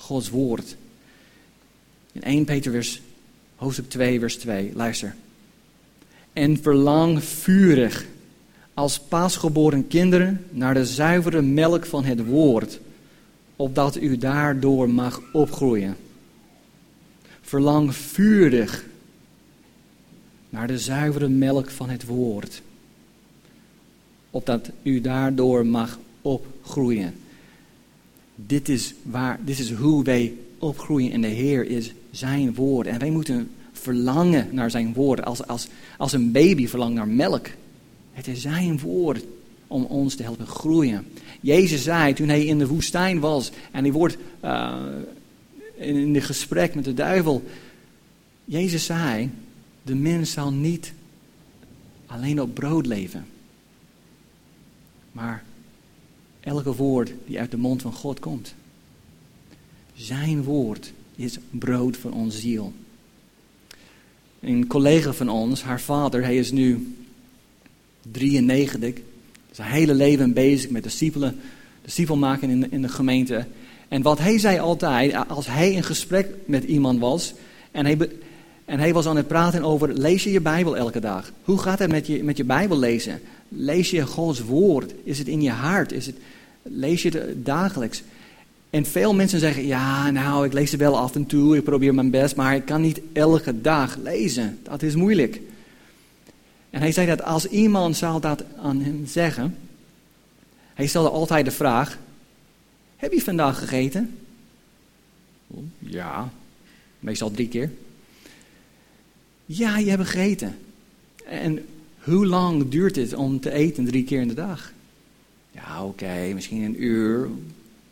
[0.05, 0.75] Gods woord.
[2.11, 3.01] In 1 Petrus
[3.55, 4.71] hoofdstuk 2 vers 2.
[4.75, 5.15] Luister.
[6.33, 8.05] En verlang vurig
[8.73, 12.79] als pasgeboren kinderen naar de zuivere melk van het woord,
[13.55, 15.95] opdat u daardoor mag opgroeien.
[17.41, 18.85] Verlang vurig
[20.49, 22.61] naar de zuivere melk van het woord,
[24.29, 27.13] opdat u daardoor mag opgroeien.
[28.35, 32.87] Dit is, waar, dit is hoe wij opgroeien in de Heer, is zijn woord.
[32.87, 35.67] En wij moeten verlangen naar zijn woord, als, als,
[35.97, 37.47] als een baby verlangt naar melk.
[38.13, 39.25] Het is zijn woord
[39.67, 41.07] om ons te helpen groeien.
[41.41, 44.75] Jezus zei toen hij in de woestijn was en hij wordt uh,
[45.75, 47.43] in de gesprek met de duivel.
[48.45, 49.29] Jezus zei,
[49.83, 50.93] de mens zal niet
[52.05, 53.25] alleen op brood leven.
[55.11, 55.43] Maar
[56.45, 58.53] elke woord die uit de mond van God komt.
[59.93, 62.73] Zijn woord is brood voor onze ziel.
[64.39, 66.95] Een collega van ons, haar vader, hij is nu
[68.11, 68.93] 93.
[69.51, 71.39] Zijn hele leven bezig met discipelen,
[71.81, 73.45] discipel maken in de, in de gemeente.
[73.87, 77.33] En wat hij zei altijd, als hij in gesprek met iemand was
[77.71, 77.97] en hij,
[78.65, 81.31] en hij was aan het praten over, lees je je Bijbel elke dag?
[81.43, 83.21] Hoe gaat het met je, met je Bijbel lezen?
[83.49, 84.93] Lees je Gods woord?
[85.03, 85.91] Is het in je hart?
[85.91, 86.15] Is het,
[86.69, 88.03] lees je het dagelijks?
[88.69, 91.93] En veel mensen zeggen, ja, nou, ik lees het wel af en toe, ik probeer
[91.93, 94.59] mijn best, maar ik kan niet elke dag lezen.
[94.63, 95.41] Dat is moeilijk.
[96.69, 99.57] En hij zei dat als iemand zou dat aan hem zeggen,
[100.73, 101.97] hij stelde altijd de vraag,
[102.95, 104.17] heb je vandaag gegeten?
[105.79, 106.29] Ja,
[106.99, 107.71] meestal drie keer.
[109.45, 110.57] Ja, je hebt gegeten.
[111.25, 111.65] En
[111.99, 114.73] hoe lang duurt het om te eten drie keer in de dag?
[115.55, 117.29] Ja, oké, misschien een uur,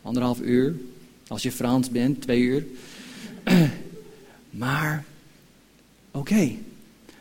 [0.02, 0.74] anderhalf uur.
[1.26, 2.66] Als je Frans bent, twee uur.
[4.50, 5.04] maar,
[6.10, 6.52] oké.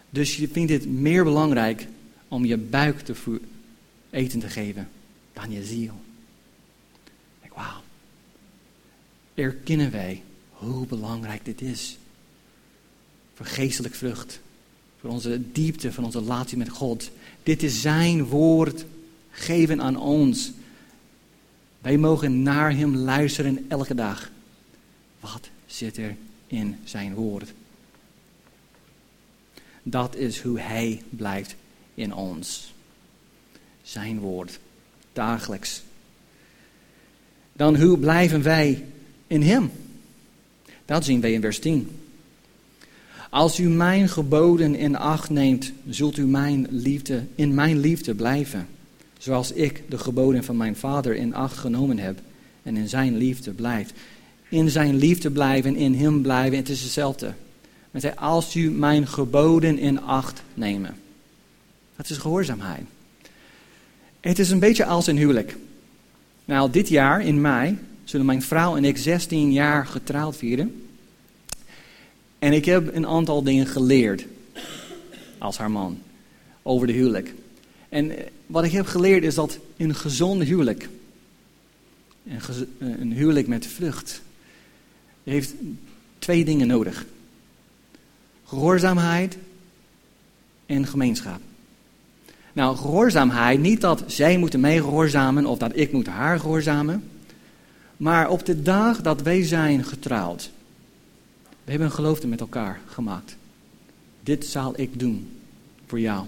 [0.10, 1.88] Dus je vindt het meer belangrijk
[2.28, 3.40] om je buik te
[4.10, 4.90] eten te geven
[5.34, 5.94] dan je ziel.
[7.42, 7.82] Kijk, wauw.
[9.34, 11.98] Erkennen wij hoe belangrijk dit is.
[13.34, 14.40] Voor geestelijk vrucht.
[15.00, 17.12] Voor onze diepte van onze relatie met God.
[17.44, 18.86] Dit is zijn woord
[19.34, 20.52] geven aan ons.
[21.82, 24.32] Wij mogen naar hem luisteren elke dag.
[25.20, 26.16] Wat zit er
[26.48, 27.54] in zijn woord?
[29.84, 31.56] Dat is hoe hij blijft
[31.96, 32.74] in ons.
[33.82, 34.60] Zijn woord,
[35.14, 35.82] dagelijks.
[37.54, 38.86] Dan hoe blijven wij
[39.28, 39.72] in hem?
[40.86, 41.90] Dat zien wij in vers 10.
[43.30, 48.68] Als u mijn geboden in acht neemt, zult u mijn liefde, in mijn liefde blijven
[49.24, 52.20] zoals ik de geboden van mijn vader in acht genomen heb
[52.64, 53.94] en in zijn liefde blijft.
[54.50, 57.34] In zijn liefde blijven, in hem blijven, het is hetzelfde.
[57.92, 60.96] Met hij, als u mijn geboden in acht nemen.
[61.96, 62.84] Dat is gehoorzaamheid.
[64.20, 65.58] Het is een beetje als een huwelijk.
[66.46, 70.86] Nou, dit jaar in mei zullen mijn vrouw en ik 16 jaar getrouwd vieren.
[72.40, 74.26] En ik heb een aantal dingen geleerd
[75.38, 76.00] als haar man
[76.62, 77.34] over de huwelijk.
[77.94, 78.12] En
[78.46, 80.90] wat ik heb geleerd is dat een gezonde huwelijk,
[82.28, 82.42] een,
[83.00, 84.22] een huwelijk met vlucht,
[85.24, 85.54] heeft
[86.20, 87.06] twee dingen nodig.
[88.46, 89.38] Gehoorzaamheid
[90.66, 91.40] en gemeenschap.
[92.54, 97.04] Nou, gehoorzaamheid, niet dat zij moeten mij gehoorzamen of dat ik moet haar gehoorzamen.
[97.98, 100.52] Maar op de dag dat wij zijn getrouwd,
[101.64, 103.36] we hebben een geloofde met elkaar gemaakt.
[104.24, 105.42] Dit zal ik doen
[105.86, 106.26] voor jou.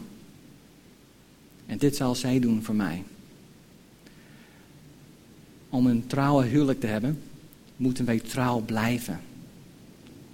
[1.65, 3.04] En dit zal zij doen voor mij.
[5.69, 7.21] Om een trouwe huwelijk te hebben,
[7.75, 9.19] moeten wij trouw blijven.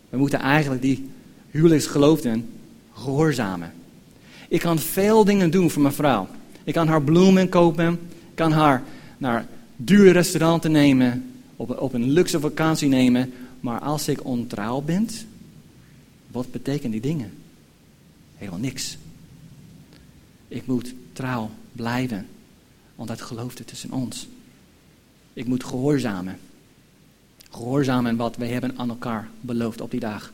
[0.10, 1.10] We moeten eigenlijk die
[1.50, 2.50] huwelijksgeloofden
[2.94, 3.74] gehoorzamen.
[4.48, 6.28] Ik kan veel dingen doen voor mijn vrouw.
[6.64, 7.94] Ik kan haar bloemen kopen.
[8.10, 8.84] Ik kan haar
[9.18, 11.32] naar dure restauranten nemen.
[11.56, 13.34] Op, op een luxe vakantie nemen.
[13.60, 15.08] Maar als ik ontrouw ben,
[16.28, 17.32] wat betekenen die dingen?
[18.36, 18.98] Helemaal niks.
[20.48, 22.28] Ik moet trouw blijven.
[22.96, 24.28] Want dat gelooft tussen ons.
[25.34, 26.40] Ik moet gehoorzamen.
[27.50, 30.32] Gehoorzamen wat wij hebben aan elkaar beloofd op die dag.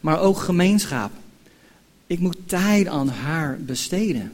[0.00, 1.12] Maar ook gemeenschap.
[2.06, 4.32] Ik moet tijd aan haar besteden.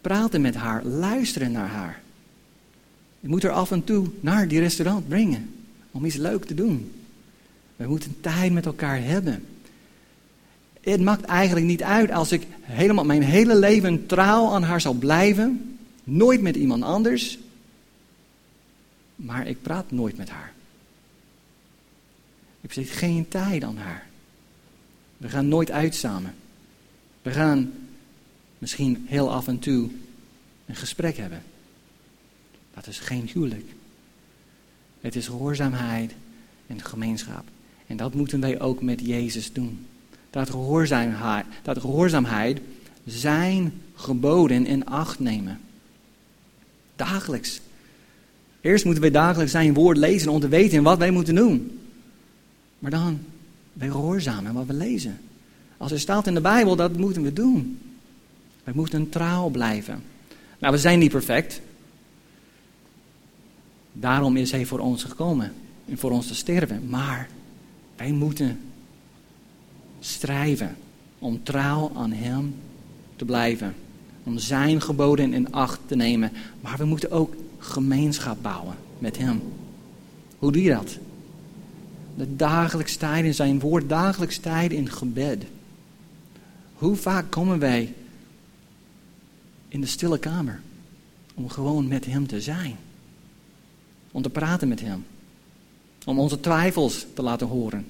[0.00, 2.02] Praten met haar, luisteren naar haar.
[3.20, 5.54] Ik moet haar af en toe naar die restaurant brengen
[5.90, 6.92] om iets leuk te doen.
[7.76, 9.44] We moeten tijd met elkaar hebben.
[10.84, 14.92] Het maakt eigenlijk niet uit als ik helemaal mijn hele leven trouw aan haar zal
[14.92, 17.38] blijven, nooit met iemand anders,
[19.16, 20.52] maar ik praat nooit met haar.
[22.60, 24.06] Ik besteed geen tijd aan haar.
[25.16, 26.34] We gaan nooit uit samen.
[27.22, 27.72] We gaan
[28.58, 29.90] misschien heel af en toe
[30.66, 31.42] een gesprek hebben.
[32.74, 33.66] Dat is geen huwelijk.
[35.00, 36.12] Het is gehoorzaamheid
[36.66, 37.44] en gemeenschap.
[37.86, 39.86] En dat moeten wij ook met Jezus doen.
[40.34, 42.62] Dat gehoorzaamheid, dat
[43.04, 45.60] zijn geboden in acht nemen.
[46.96, 47.60] Dagelijks.
[48.60, 51.80] Eerst moeten wij dagelijks zijn woord lezen om te weten wat wij moeten doen.
[52.78, 53.18] Maar dan
[53.72, 55.20] wij gehoorzamen wat we lezen.
[55.76, 57.78] Als er staat in de Bijbel, dat moeten we doen.
[58.64, 60.02] We moeten trouw blijven.
[60.58, 61.60] Nou, we zijn niet perfect.
[63.92, 65.52] Daarom is hij voor ons gekomen.
[65.88, 66.88] En voor ons te sterven.
[66.88, 67.28] Maar
[67.96, 68.58] wij moeten
[70.04, 70.76] strijven
[71.18, 72.54] om trouw aan hem
[73.16, 73.74] te blijven.
[74.22, 76.32] Om zijn geboden in acht te nemen.
[76.60, 79.42] Maar we moeten ook gemeenschap bouwen met hem.
[80.38, 80.98] Hoe doe je dat?
[82.16, 85.44] De dagelijks tijd in zijn woord, dagelijks tijd in gebed.
[86.74, 87.94] Hoe vaak komen wij
[89.68, 90.60] in de stille kamer
[91.34, 92.76] om gewoon met Hem te zijn?
[94.10, 95.04] Om te praten met Hem.
[96.04, 97.86] Om onze twijfels te laten horen.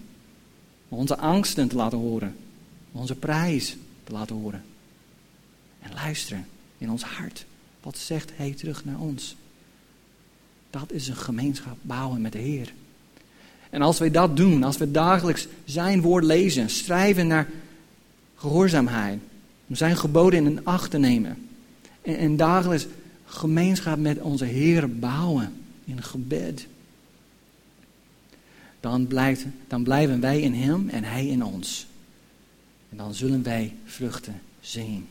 [0.88, 2.36] Onze angsten te laten horen.
[2.92, 4.64] Onze prijs te laten horen.
[5.80, 6.46] En luisteren
[6.78, 7.44] in ons hart.
[7.82, 9.36] Wat zegt Hij terug naar ons?
[10.70, 12.72] Dat is een gemeenschap bouwen met de Heer.
[13.70, 17.48] En als wij dat doen, als we dagelijks Zijn woord lezen, strijven naar
[18.34, 19.20] gehoorzaamheid.
[19.66, 21.48] Om zijn geboden in acht te nemen.
[22.02, 22.86] En, en dagelijks
[23.24, 25.52] gemeenschap met onze Heer bouwen
[25.84, 26.66] in gebed.
[28.84, 29.08] Dan,
[29.68, 31.86] dan blijven wij in Hem en Hij in ons.
[32.90, 35.06] En dan zullen wij vruchten zien.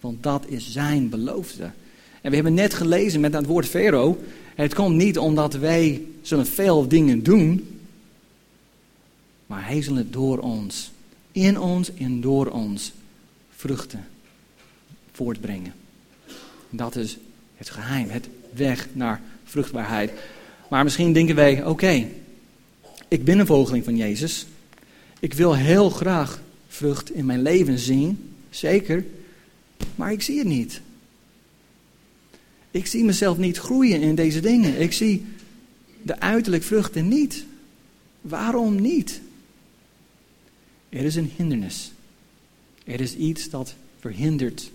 [0.00, 1.70] Want dat is Zijn belofte.
[2.20, 4.18] En we hebben net gelezen met het woord Vero.
[4.54, 7.80] Het komt niet omdat wij zullen veel dingen doen.
[9.46, 10.90] Maar Hij zal het door ons
[11.32, 12.92] in ons en door ons
[13.56, 14.04] vruchten
[15.12, 15.74] voortbrengen.
[16.70, 17.18] Dat is
[17.56, 20.12] het geheim, het weg naar vruchtbaarheid.
[20.68, 22.06] Maar misschien denken wij: oké,
[23.12, 24.46] ik ben een volgeling van Jezus.
[25.20, 29.04] Ik wil heel graag vrucht in mijn leven zien, zeker,
[29.94, 30.80] maar ik zie het niet.
[32.70, 34.80] Ik zie mezelf niet groeien in deze dingen.
[34.80, 35.24] Ik zie
[36.02, 37.44] de uiterlijke vruchten niet.
[38.20, 39.20] Waarom niet?
[40.88, 41.92] Er is een hindernis.
[42.84, 44.70] Er is iets dat verhindert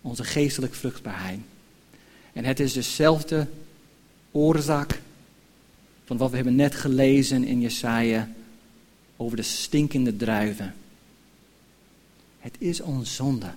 [0.00, 1.40] onze geestelijke vruchtbaarheid.
[2.32, 3.46] En het is dezelfde
[4.30, 5.00] oorzaak
[6.08, 8.28] van wat we hebben net gelezen in Jesaja
[9.16, 10.74] over de stinkende druiven.
[12.38, 13.50] Het is onze zonde.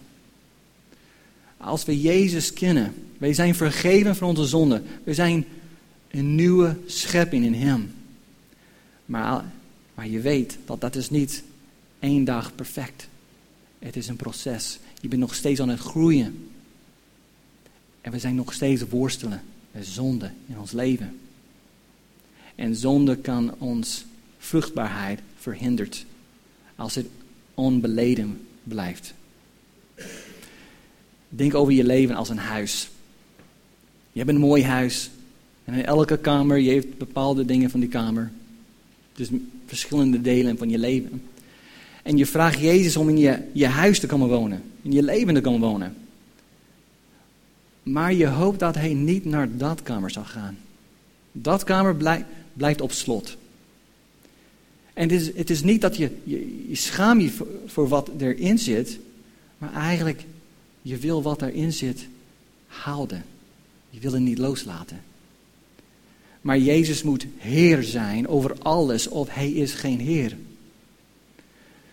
[1.58, 4.82] Als we Jezus kennen, wij zijn vergeven van onze zonde.
[5.04, 5.46] We zijn
[6.10, 7.94] een nieuwe schepping in Hem.
[9.06, 9.46] Maar,
[9.94, 11.44] maar je weet dat dat is niet
[12.00, 13.08] één dag perfect.
[13.80, 14.80] Het is een proces.
[15.02, 16.50] Je bent nog steeds aan het groeien.
[18.02, 19.42] En we zijn nog steeds worstelen
[19.72, 21.21] met zonde in ons leven.
[22.62, 24.06] En zonde kan ons
[24.38, 26.06] vruchtbaarheid verhindert
[26.76, 27.06] als het
[27.54, 29.14] onbeleden blijft.
[31.30, 32.90] Denk over je leven als een huis.
[34.12, 35.10] Je hebt een mooi huis.
[35.64, 38.32] En in elke kamer, je heeft bepaalde dingen van die kamer.
[39.14, 39.30] Dus
[39.66, 41.24] verschillende delen van je leven.
[42.04, 44.64] En je vraagt Jezus om in je, je huis te komen wonen.
[44.82, 45.96] In je leven te komen wonen.
[47.84, 50.58] Maar je hoopt dat hij niet naar dat kamer zal gaan.
[51.32, 53.38] Dat kamer blijft, blijft op slot.
[54.94, 58.60] En het is, het is niet dat je, je, schaam je voor, voor wat erin
[58.60, 59.00] zit.
[59.58, 60.26] Maar eigenlijk,
[60.82, 62.08] je wil wat erin zit
[62.68, 63.24] houden.
[63.90, 65.02] Je wil het niet loslaten.
[66.42, 70.38] Maar Jezus moet Heer zijn over alles of Hij is geen Heer.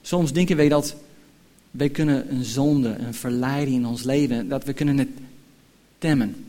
[0.02, 0.96] Soms denken wij dat
[1.70, 5.09] wij kunnen een zonde, een verleiding in ons leven, dat we kunnen het
[5.98, 6.44] temmen.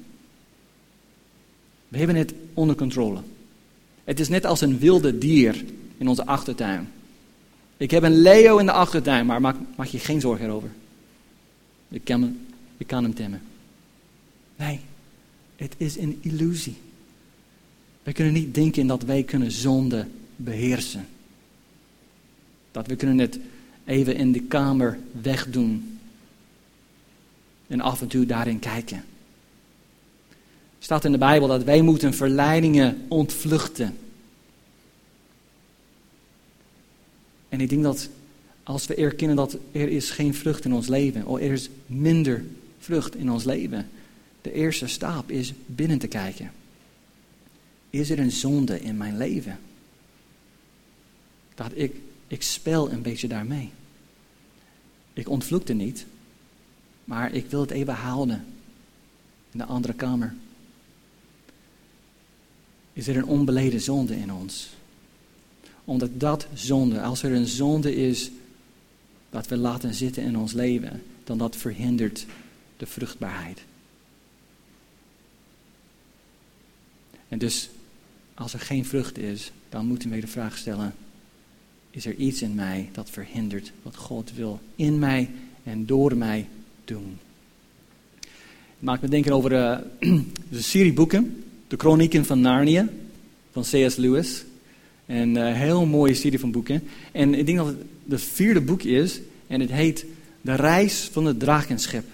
[1.88, 3.22] We hebben het onder controle.
[4.10, 5.64] Het is net als een wilde dier
[5.97, 6.89] in onze achtertuin.
[7.78, 10.70] Ik heb een Leo in de achtertuin, maar maak, maak je geen zorgen erover.
[11.89, 12.38] Ik kan,
[12.86, 13.41] kan hem temmen.
[14.55, 14.80] Nee,
[15.55, 16.76] het is een illusie.
[18.03, 21.07] We kunnen niet denken dat wij kunnen zonde beheersen.
[22.72, 23.39] Dat we kunnen het
[23.86, 25.99] even in de kamer wegdoen.
[27.68, 29.03] En af en toe daarin kijken.
[30.80, 33.98] Staat in de Bijbel dat wij moeten verleidingen ontvluchten.
[37.50, 38.10] En ik denk dat
[38.64, 42.46] als we erkennen dat er is geen vrucht in ons leven, of er is minder
[42.80, 43.90] vrucht in ons leven,
[44.42, 46.52] de eerste stap is binnen te kijken.
[47.90, 49.60] Is er een zonde in mijn leven?
[51.56, 51.96] Dat ik,
[52.28, 53.70] ik spel een beetje daarmee.
[55.14, 56.06] Ik ontvloekte niet,
[57.04, 58.46] maar ik wil het even houden
[59.52, 60.36] in de andere kamer.
[63.00, 64.70] Is er een onbeleden zonde in ons?
[65.86, 68.32] Omdat dat zonde, als er een zonde is
[69.30, 72.26] dat we laten zitten in ons leven, dan dat verhindert
[72.78, 73.62] de vruchtbaarheid.
[77.28, 77.70] En dus,
[78.34, 80.95] als er geen vrucht is, dan moeten we de vraag stellen:
[81.89, 85.30] is er iets in mij dat verhindert wat God wil in mij
[85.64, 86.47] en door mij
[86.86, 87.18] doen?
[88.80, 89.78] Maakt me denken over uh,
[90.50, 92.88] de serie boeken, de Chronieken van Narnia,
[93.51, 93.95] van C.S.
[93.95, 94.43] Lewis.
[95.05, 96.84] Een uh, heel mooie serie van boeken.
[97.11, 100.05] En ik denk dat het de vierde boek is en het heet
[100.41, 102.05] De Reis van het Drakenschip.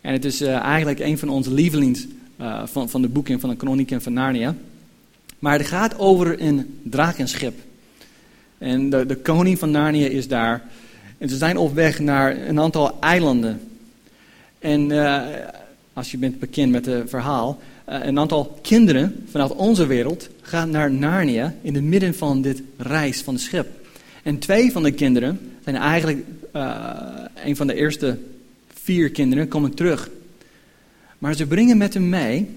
[0.00, 2.06] En het is uh, eigenlijk een van onze lievelings
[2.40, 4.54] uh, van, van de boeken van de Chronieken van Narnia.
[5.38, 7.58] Maar het gaat over een drakenschip.
[8.58, 10.62] En de, koning van Narnia is daar.
[11.18, 13.60] En ze zijn op weg naar een aantal eilanden.
[14.58, 14.90] En
[15.92, 17.58] als je bent bekend met het verhaal,
[17.88, 23.22] een aantal kinderen vanuit onze wereld gaan naar Narnia in het midden van dit reis
[23.22, 23.68] van het schip.
[24.22, 26.24] En twee van de kinderen zijn eigenlijk,
[26.54, 27.04] uh,
[27.44, 28.18] een van de eerste
[28.82, 30.10] vier kinderen komen terug.
[31.18, 32.48] Maar ze brengen met hem mee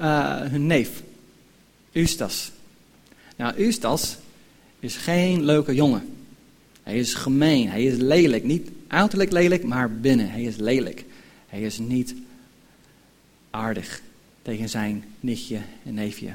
[0.00, 1.02] uh, hun neef,
[1.92, 2.52] Ustas.
[3.36, 4.16] Nou, Ustas
[4.80, 6.02] is geen leuke jongen.
[6.82, 8.44] Hij is gemeen, hij is lelijk.
[8.44, 10.30] Niet uiterlijk lelijk, maar binnen.
[10.30, 11.04] Hij is lelijk.
[11.46, 12.14] Hij is niet
[13.54, 14.00] aardig
[14.42, 16.28] tegen zijn nichtje en neefje.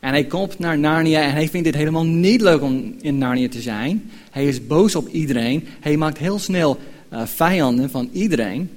[0.00, 3.48] En hij komt naar Narnia en hij vindt het helemaal niet leuk om in Narnia
[3.48, 4.10] te zijn.
[4.30, 5.66] Hij is boos op iedereen.
[5.80, 6.78] Hij maakt heel snel
[7.12, 8.70] uh, vijanden van iedereen.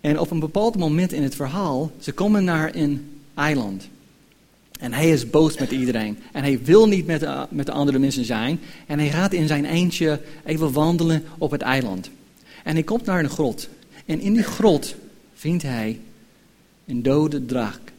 [0.00, 3.88] En op een bepaald moment in het verhaal, ze komen naar een eiland.
[4.80, 6.18] En hij is boos met iedereen.
[6.32, 8.60] En hij wil niet met de, met de andere mensen zijn.
[8.86, 12.10] En hij gaat in zijn eentje even wandelen op het eiland.
[12.64, 13.68] En hij komt naar een grot.
[14.06, 14.96] En in die grot
[15.36, 16.00] vindt hij
[16.86, 17.92] een dode draak.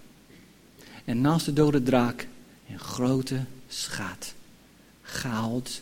[1.05, 2.27] En naast de dode draak
[2.69, 4.33] een grote schat.
[5.01, 5.81] Goud,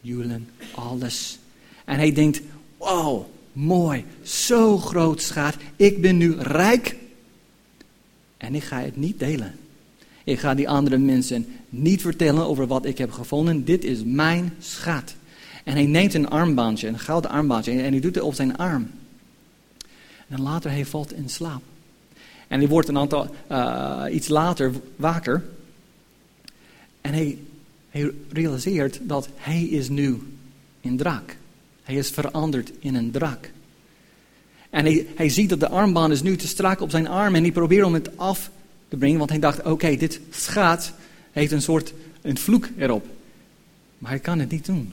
[0.00, 1.38] juwelen, alles.
[1.84, 2.40] En hij denkt,
[2.76, 5.56] wow, mooi, zo groot schat.
[5.76, 6.96] Ik ben nu rijk.
[8.36, 9.54] En ik ga het niet delen.
[10.24, 13.64] Ik ga die andere mensen niet vertellen over wat ik heb gevonden.
[13.64, 15.14] Dit is mijn schat.
[15.64, 18.90] En hij neemt een armbandje, een gouden armbandje, en hij doet het op zijn arm.
[20.28, 21.62] En later hij valt in slaap.
[22.48, 25.44] En hij wordt een aantal, uh, iets later wakker.
[27.00, 27.38] En hij,
[27.90, 30.22] hij realiseert dat hij is nu
[30.80, 31.36] een draak.
[31.82, 33.52] Hij is veranderd in een draak.
[34.70, 37.42] En hij, hij ziet dat de armband is nu te strak op zijn arm en
[37.42, 38.50] hij probeert om het af
[38.88, 40.92] te brengen, want hij dacht, oké, dit schaat
[41.32, 43.06] heeft een soort een vloek erop.
[43.98, 44.92] Maar hij kan het niet doen.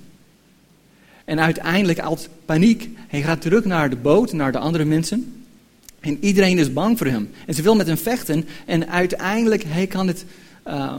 [1.26, 5.46] En uiteindelijk, uit paniek, hij gaat terug naar de boot, naar de andere mensen.
[6.00, 7.30] En iedereen is bang voor hem.
[7.46, 8.46] En ze wil met hem vechten.
[8.66, 10.26] En uiteindelijk, hij kan het,
[10.68, 10.98] uh,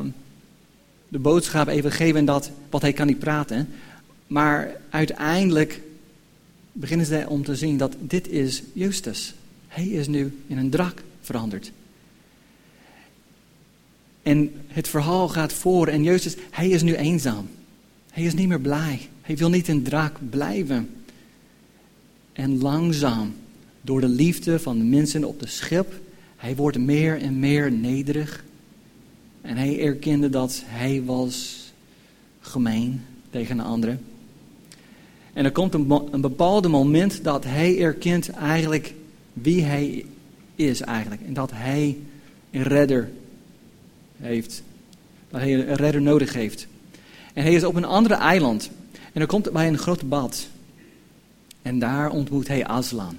[1.08, 3.68] de boodschap even geven dat, wat hij kan niet praten.
[4.26, 5.80] Maar uiteindelijk
[6.72, 9.34] beginnen ze om te zien dat dit is Justus.
[9.68, 11.72] Hij is nu in een drak veranderd.
[14.22, 17.48] En het verhaal gaat voor en Justus, hij is nu eenzaam.
[18.16, 19.08] Hij is niet meer blij.
[19.22, 20.90] Hij wil niet een draak blijven.
[22.32, 23.34] En langzaam,
[23.80, 26.00] door de liefde van de mensen op de schip,
[26.36, 28.44] hij wordt meer en meer nederig.
[29.40, 31.64] En hij erkende dat hij was
[32.40, 34.00] gemeen tegen de anderen.
[35.32, 38.94] En er komt een, een bepaalde moment dat hij erkent eigenlijk
[39.32, 40.04] wie hij
[40.54, 41.22] is eigenlijk.
[41.26, 41.96] En dat hij
[42.50, 43.10] een redder
[44.16, 44.62] heeft.
[45.30, 46.66] Dat hij een redder nodig heeft.
[47.36, 48.70] En hij is op een andere eiland.
[48.92, 50.46] En dan komt bij een groot bad.
[51.62, 53.16] En daar ontmoet hij Aslan.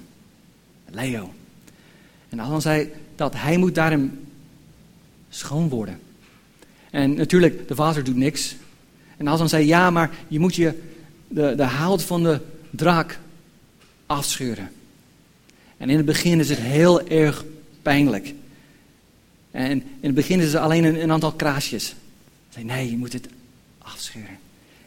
[0.90, 1.32] Leo.
[2.28, 4.26] En Aslan zei dat hij moet daarin
[5.28, 6.00] schoon worden.
[6.90, 8.56] En natuurlijk, de vader doet niks.
[9.16, 10.82] En Aslan zei, ja, maar je moet je
[11.28, 12.40] de, de hout van de
[12.70, 13.18] draak
[14.06, 14.70] afscheuren.
[15.76, 17.44] En in het begin is het heel erg
[17.82, 18.34] pijnlijk.
[19.50, 21.94] En in het begin is het alleen een, een aantal kraasjes.
[22.48, 23.28] Zei, nee, je moet het
[23.92, 24.38] afscheuren.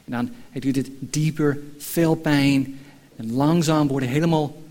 [0.05, 0.29] En dan
[0.61, 2.79] doet het dieper, veel pijn.
[3.15, 4.61] En langzaam wordt hij helemaal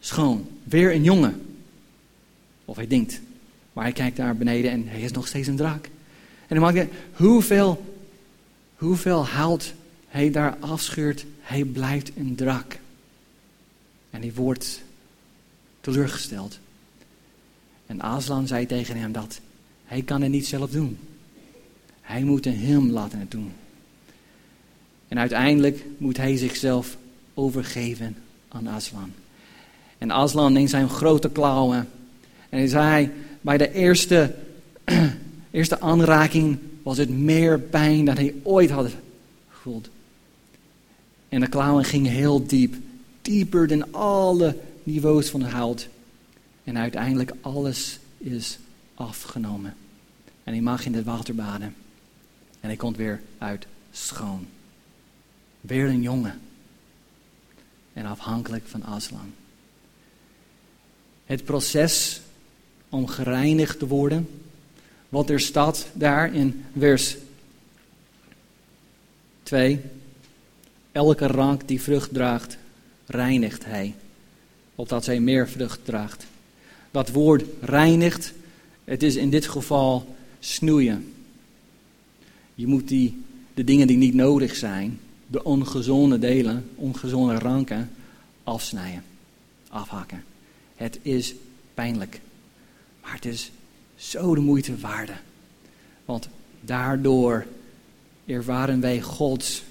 [0.00, 0.46] schoon.
[0.64, 1.42] Weer een jongen.
[2.64, 3.20] Of hij denkt.
[3.72, 5.84] Maar hij kijkt naar beneden en hij is nog steeds een draak.
[6.46, 7.94] En dan maakt hij, hoeveel,
[8.76, 9.74] hoeveel hout
[10.08, 12.80] hij daar afscheurt, hij blijft een draak.
[14.10, 14.82] En hij wordt
[15.80, 16.58] teleurgesteld.
[17.86, 19.40] En Aslan zei tegen hem dat
[19.84, 20.98] hij kan het niet zelf doen.
[22.12, 23.52] Hij moet hem laten het doen.
[25.08, 26.96] En uiteindelijk moet hij zichzelf
[27.34, 28.16] overgeven
[28.48, 29.12] aan Aslan.
[29.98, 31.88] En Aslan neemt zijn grote klauwen.
[32.48, 33.10] En hij zei,
[33.40, 34.34] bij de eerste,
[35.50, 38.90] eerste aanraking was het meer pijn dan hij ooit had
[39.50, 39.88] gevoeld.
[41.28, 42.74] En de klauwen gingen heel diep.
[43.22, 45.88] Dieper dan alle niveaus van de hout.
[46.64, 48.58] En uiteindelijk alles is
[48.94, 49.74] afgenomen.
[50.44, 51.74] En hij mag in het water baden.
[52.62, 54.46] En hij komt weer uit schoon.
[55.60, 56.40] Weer een jongen.
[57.92, 59.32] En afhankelijk van Aslan.
[61.24, 62.20] Het proces
[62.88, 64.28] om gereinigd te worden.
[65.08, 67.16] Wat er staat daar in vers
[69.42, 69.80] 2.
[70.92, 72.58] Elke rank die vrucht draagt,
[73.06, 73.94] reinigt hij,
[74.74, 76.26] opdat zij meer vrucht draagt.
[76.90, 78.32] Dat woord reinigt,
[78.84, 81.14] het is in dit geval snoeien.
[82.54, 83.22] Je moet die,
[83.54, 87.90] de dingen die niet nodig zijn, de ongezonde delen, ongezonde ranken,
[88.44, 89.04] afsnijden,
[89.68, 90.24] afhakken.
[90.74, 91.34] Het is
[91.74, 92.20] pijnlijk,
[93.02, 93.50] maar het is
[93.96, 95.12] zo de moeite waarde.
[96.04, 96.28] Want
[96.60, 97.46] daardoor
[98.26, 99.62] ervaren wij Gods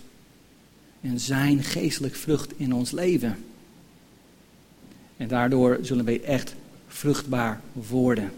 [1.02, 3.38] en zijn geestelijk vrucht in ons leven.
[5.18, 6.56] En daardoor zullen wij echt
[6.88, 8.32] vruchtbaar worden.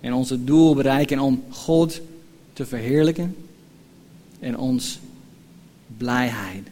[0.00, 2.00] En onze doel bereiken om God
[2.54, 3.36] te verheerlijken
[4.38, 4.98] en ons
[5.96, 6.68] blijheid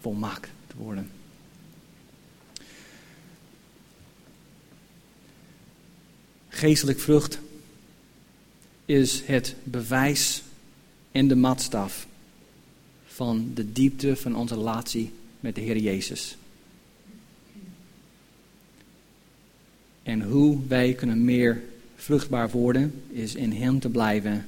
[0.00, 1.10] volmaakt te worden.
[6.48, 7.38] Geestelijk vrucht
[8.84, 10.42] is het bewijs
[11.12, 12.06] en de matstaf
[13.06, 16.36] van de diepte van onze relatie met de Heer Jezus.
[20.02, 21.62] En hoe wij kunnen meer
[22.02, 24.46] vruchtbaar worden, is in Hem te blijven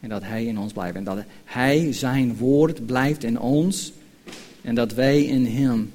[0.00, 0.96] en dat Hij in ons blijft.
[0.96, 3.92] En dat Hij, Zijn woord, blijft in ons
[4.62, 5.92] en dat wij in Hem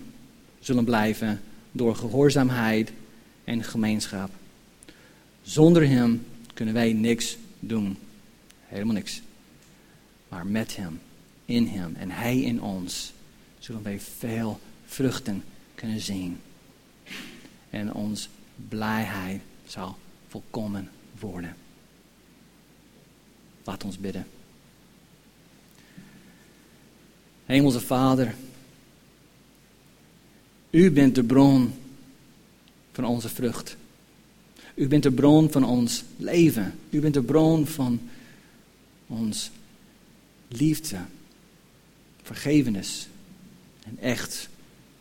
[0.59, 2.91] zullen blijven door gehoorzaamheid
[3.43, 4.29] en gemeenschap.
[5.41, 7.97] Zonder Hem kunnen wij niks doen.
[8.65, 9.21] Helemaal niks.
[10.27, 10.99] Maar met Hem
[11.45, 13.13] in Hem en Hij in ons,
[13.59, 15.43] zullen wij veel vruchten
[15.75, 16.37] kunnen zien.
[17.69, 18.29] En ons
[18.69, 19.97] blijheid zal
[20.30, 21.55] volkomen worden.
[23.63, 24.27] Laat ons bidden.
[27.45, 28.36] Hemelse Vader,
[30.69, 31.73] U bent de bron
[32.91, 33.77] van onze vrucht.
[34.75, 36.80] U bent de bron van ons leven.
[36.89, 37.99] U bent de bron van
[39.07, 39.51] ons
[40.47, 40.97] liefde
[42.23, 43.07] vergevenis
[43.84, 44.49] en echt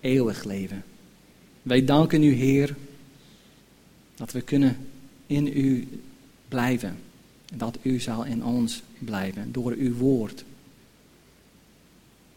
[0.00, 0.84] eeuwig leven.
[1.62, 2.76] Wij danken u, Heer,
[4.14, 4.76] dat we kunnen
[5.28, 5.88] in u
[6.48, 6.98] blijven.
[7.50, 10.44] En dat u zal in ons blijven door uw woord.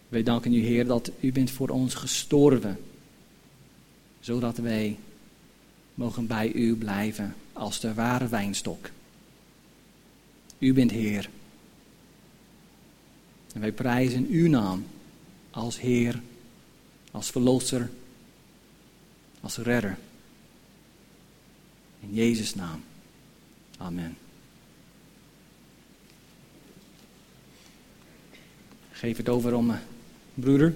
[0.10, 2.80] Wij danken u, Heer, dat u bent voor ons gestorven.
[4.20, 4.98] Zodat wij
[5.94, 8.90] mogen bij u blijven als de ware wijnstok.
[10.58, 11.30] U bent Heer.
[13.54, 14.86] En wij prijzen uw naam
[15.50, 16.22] als Heer,
[17.12, 17.90] als Verlosser,
[19.42, 19.98] als Redder.
[22.02, 22.84] In Jezus' naam.
[23.78, 24.18] Amen.
[28.92, 29.76] Geef het over om,
[30.34, 30.76] broeder.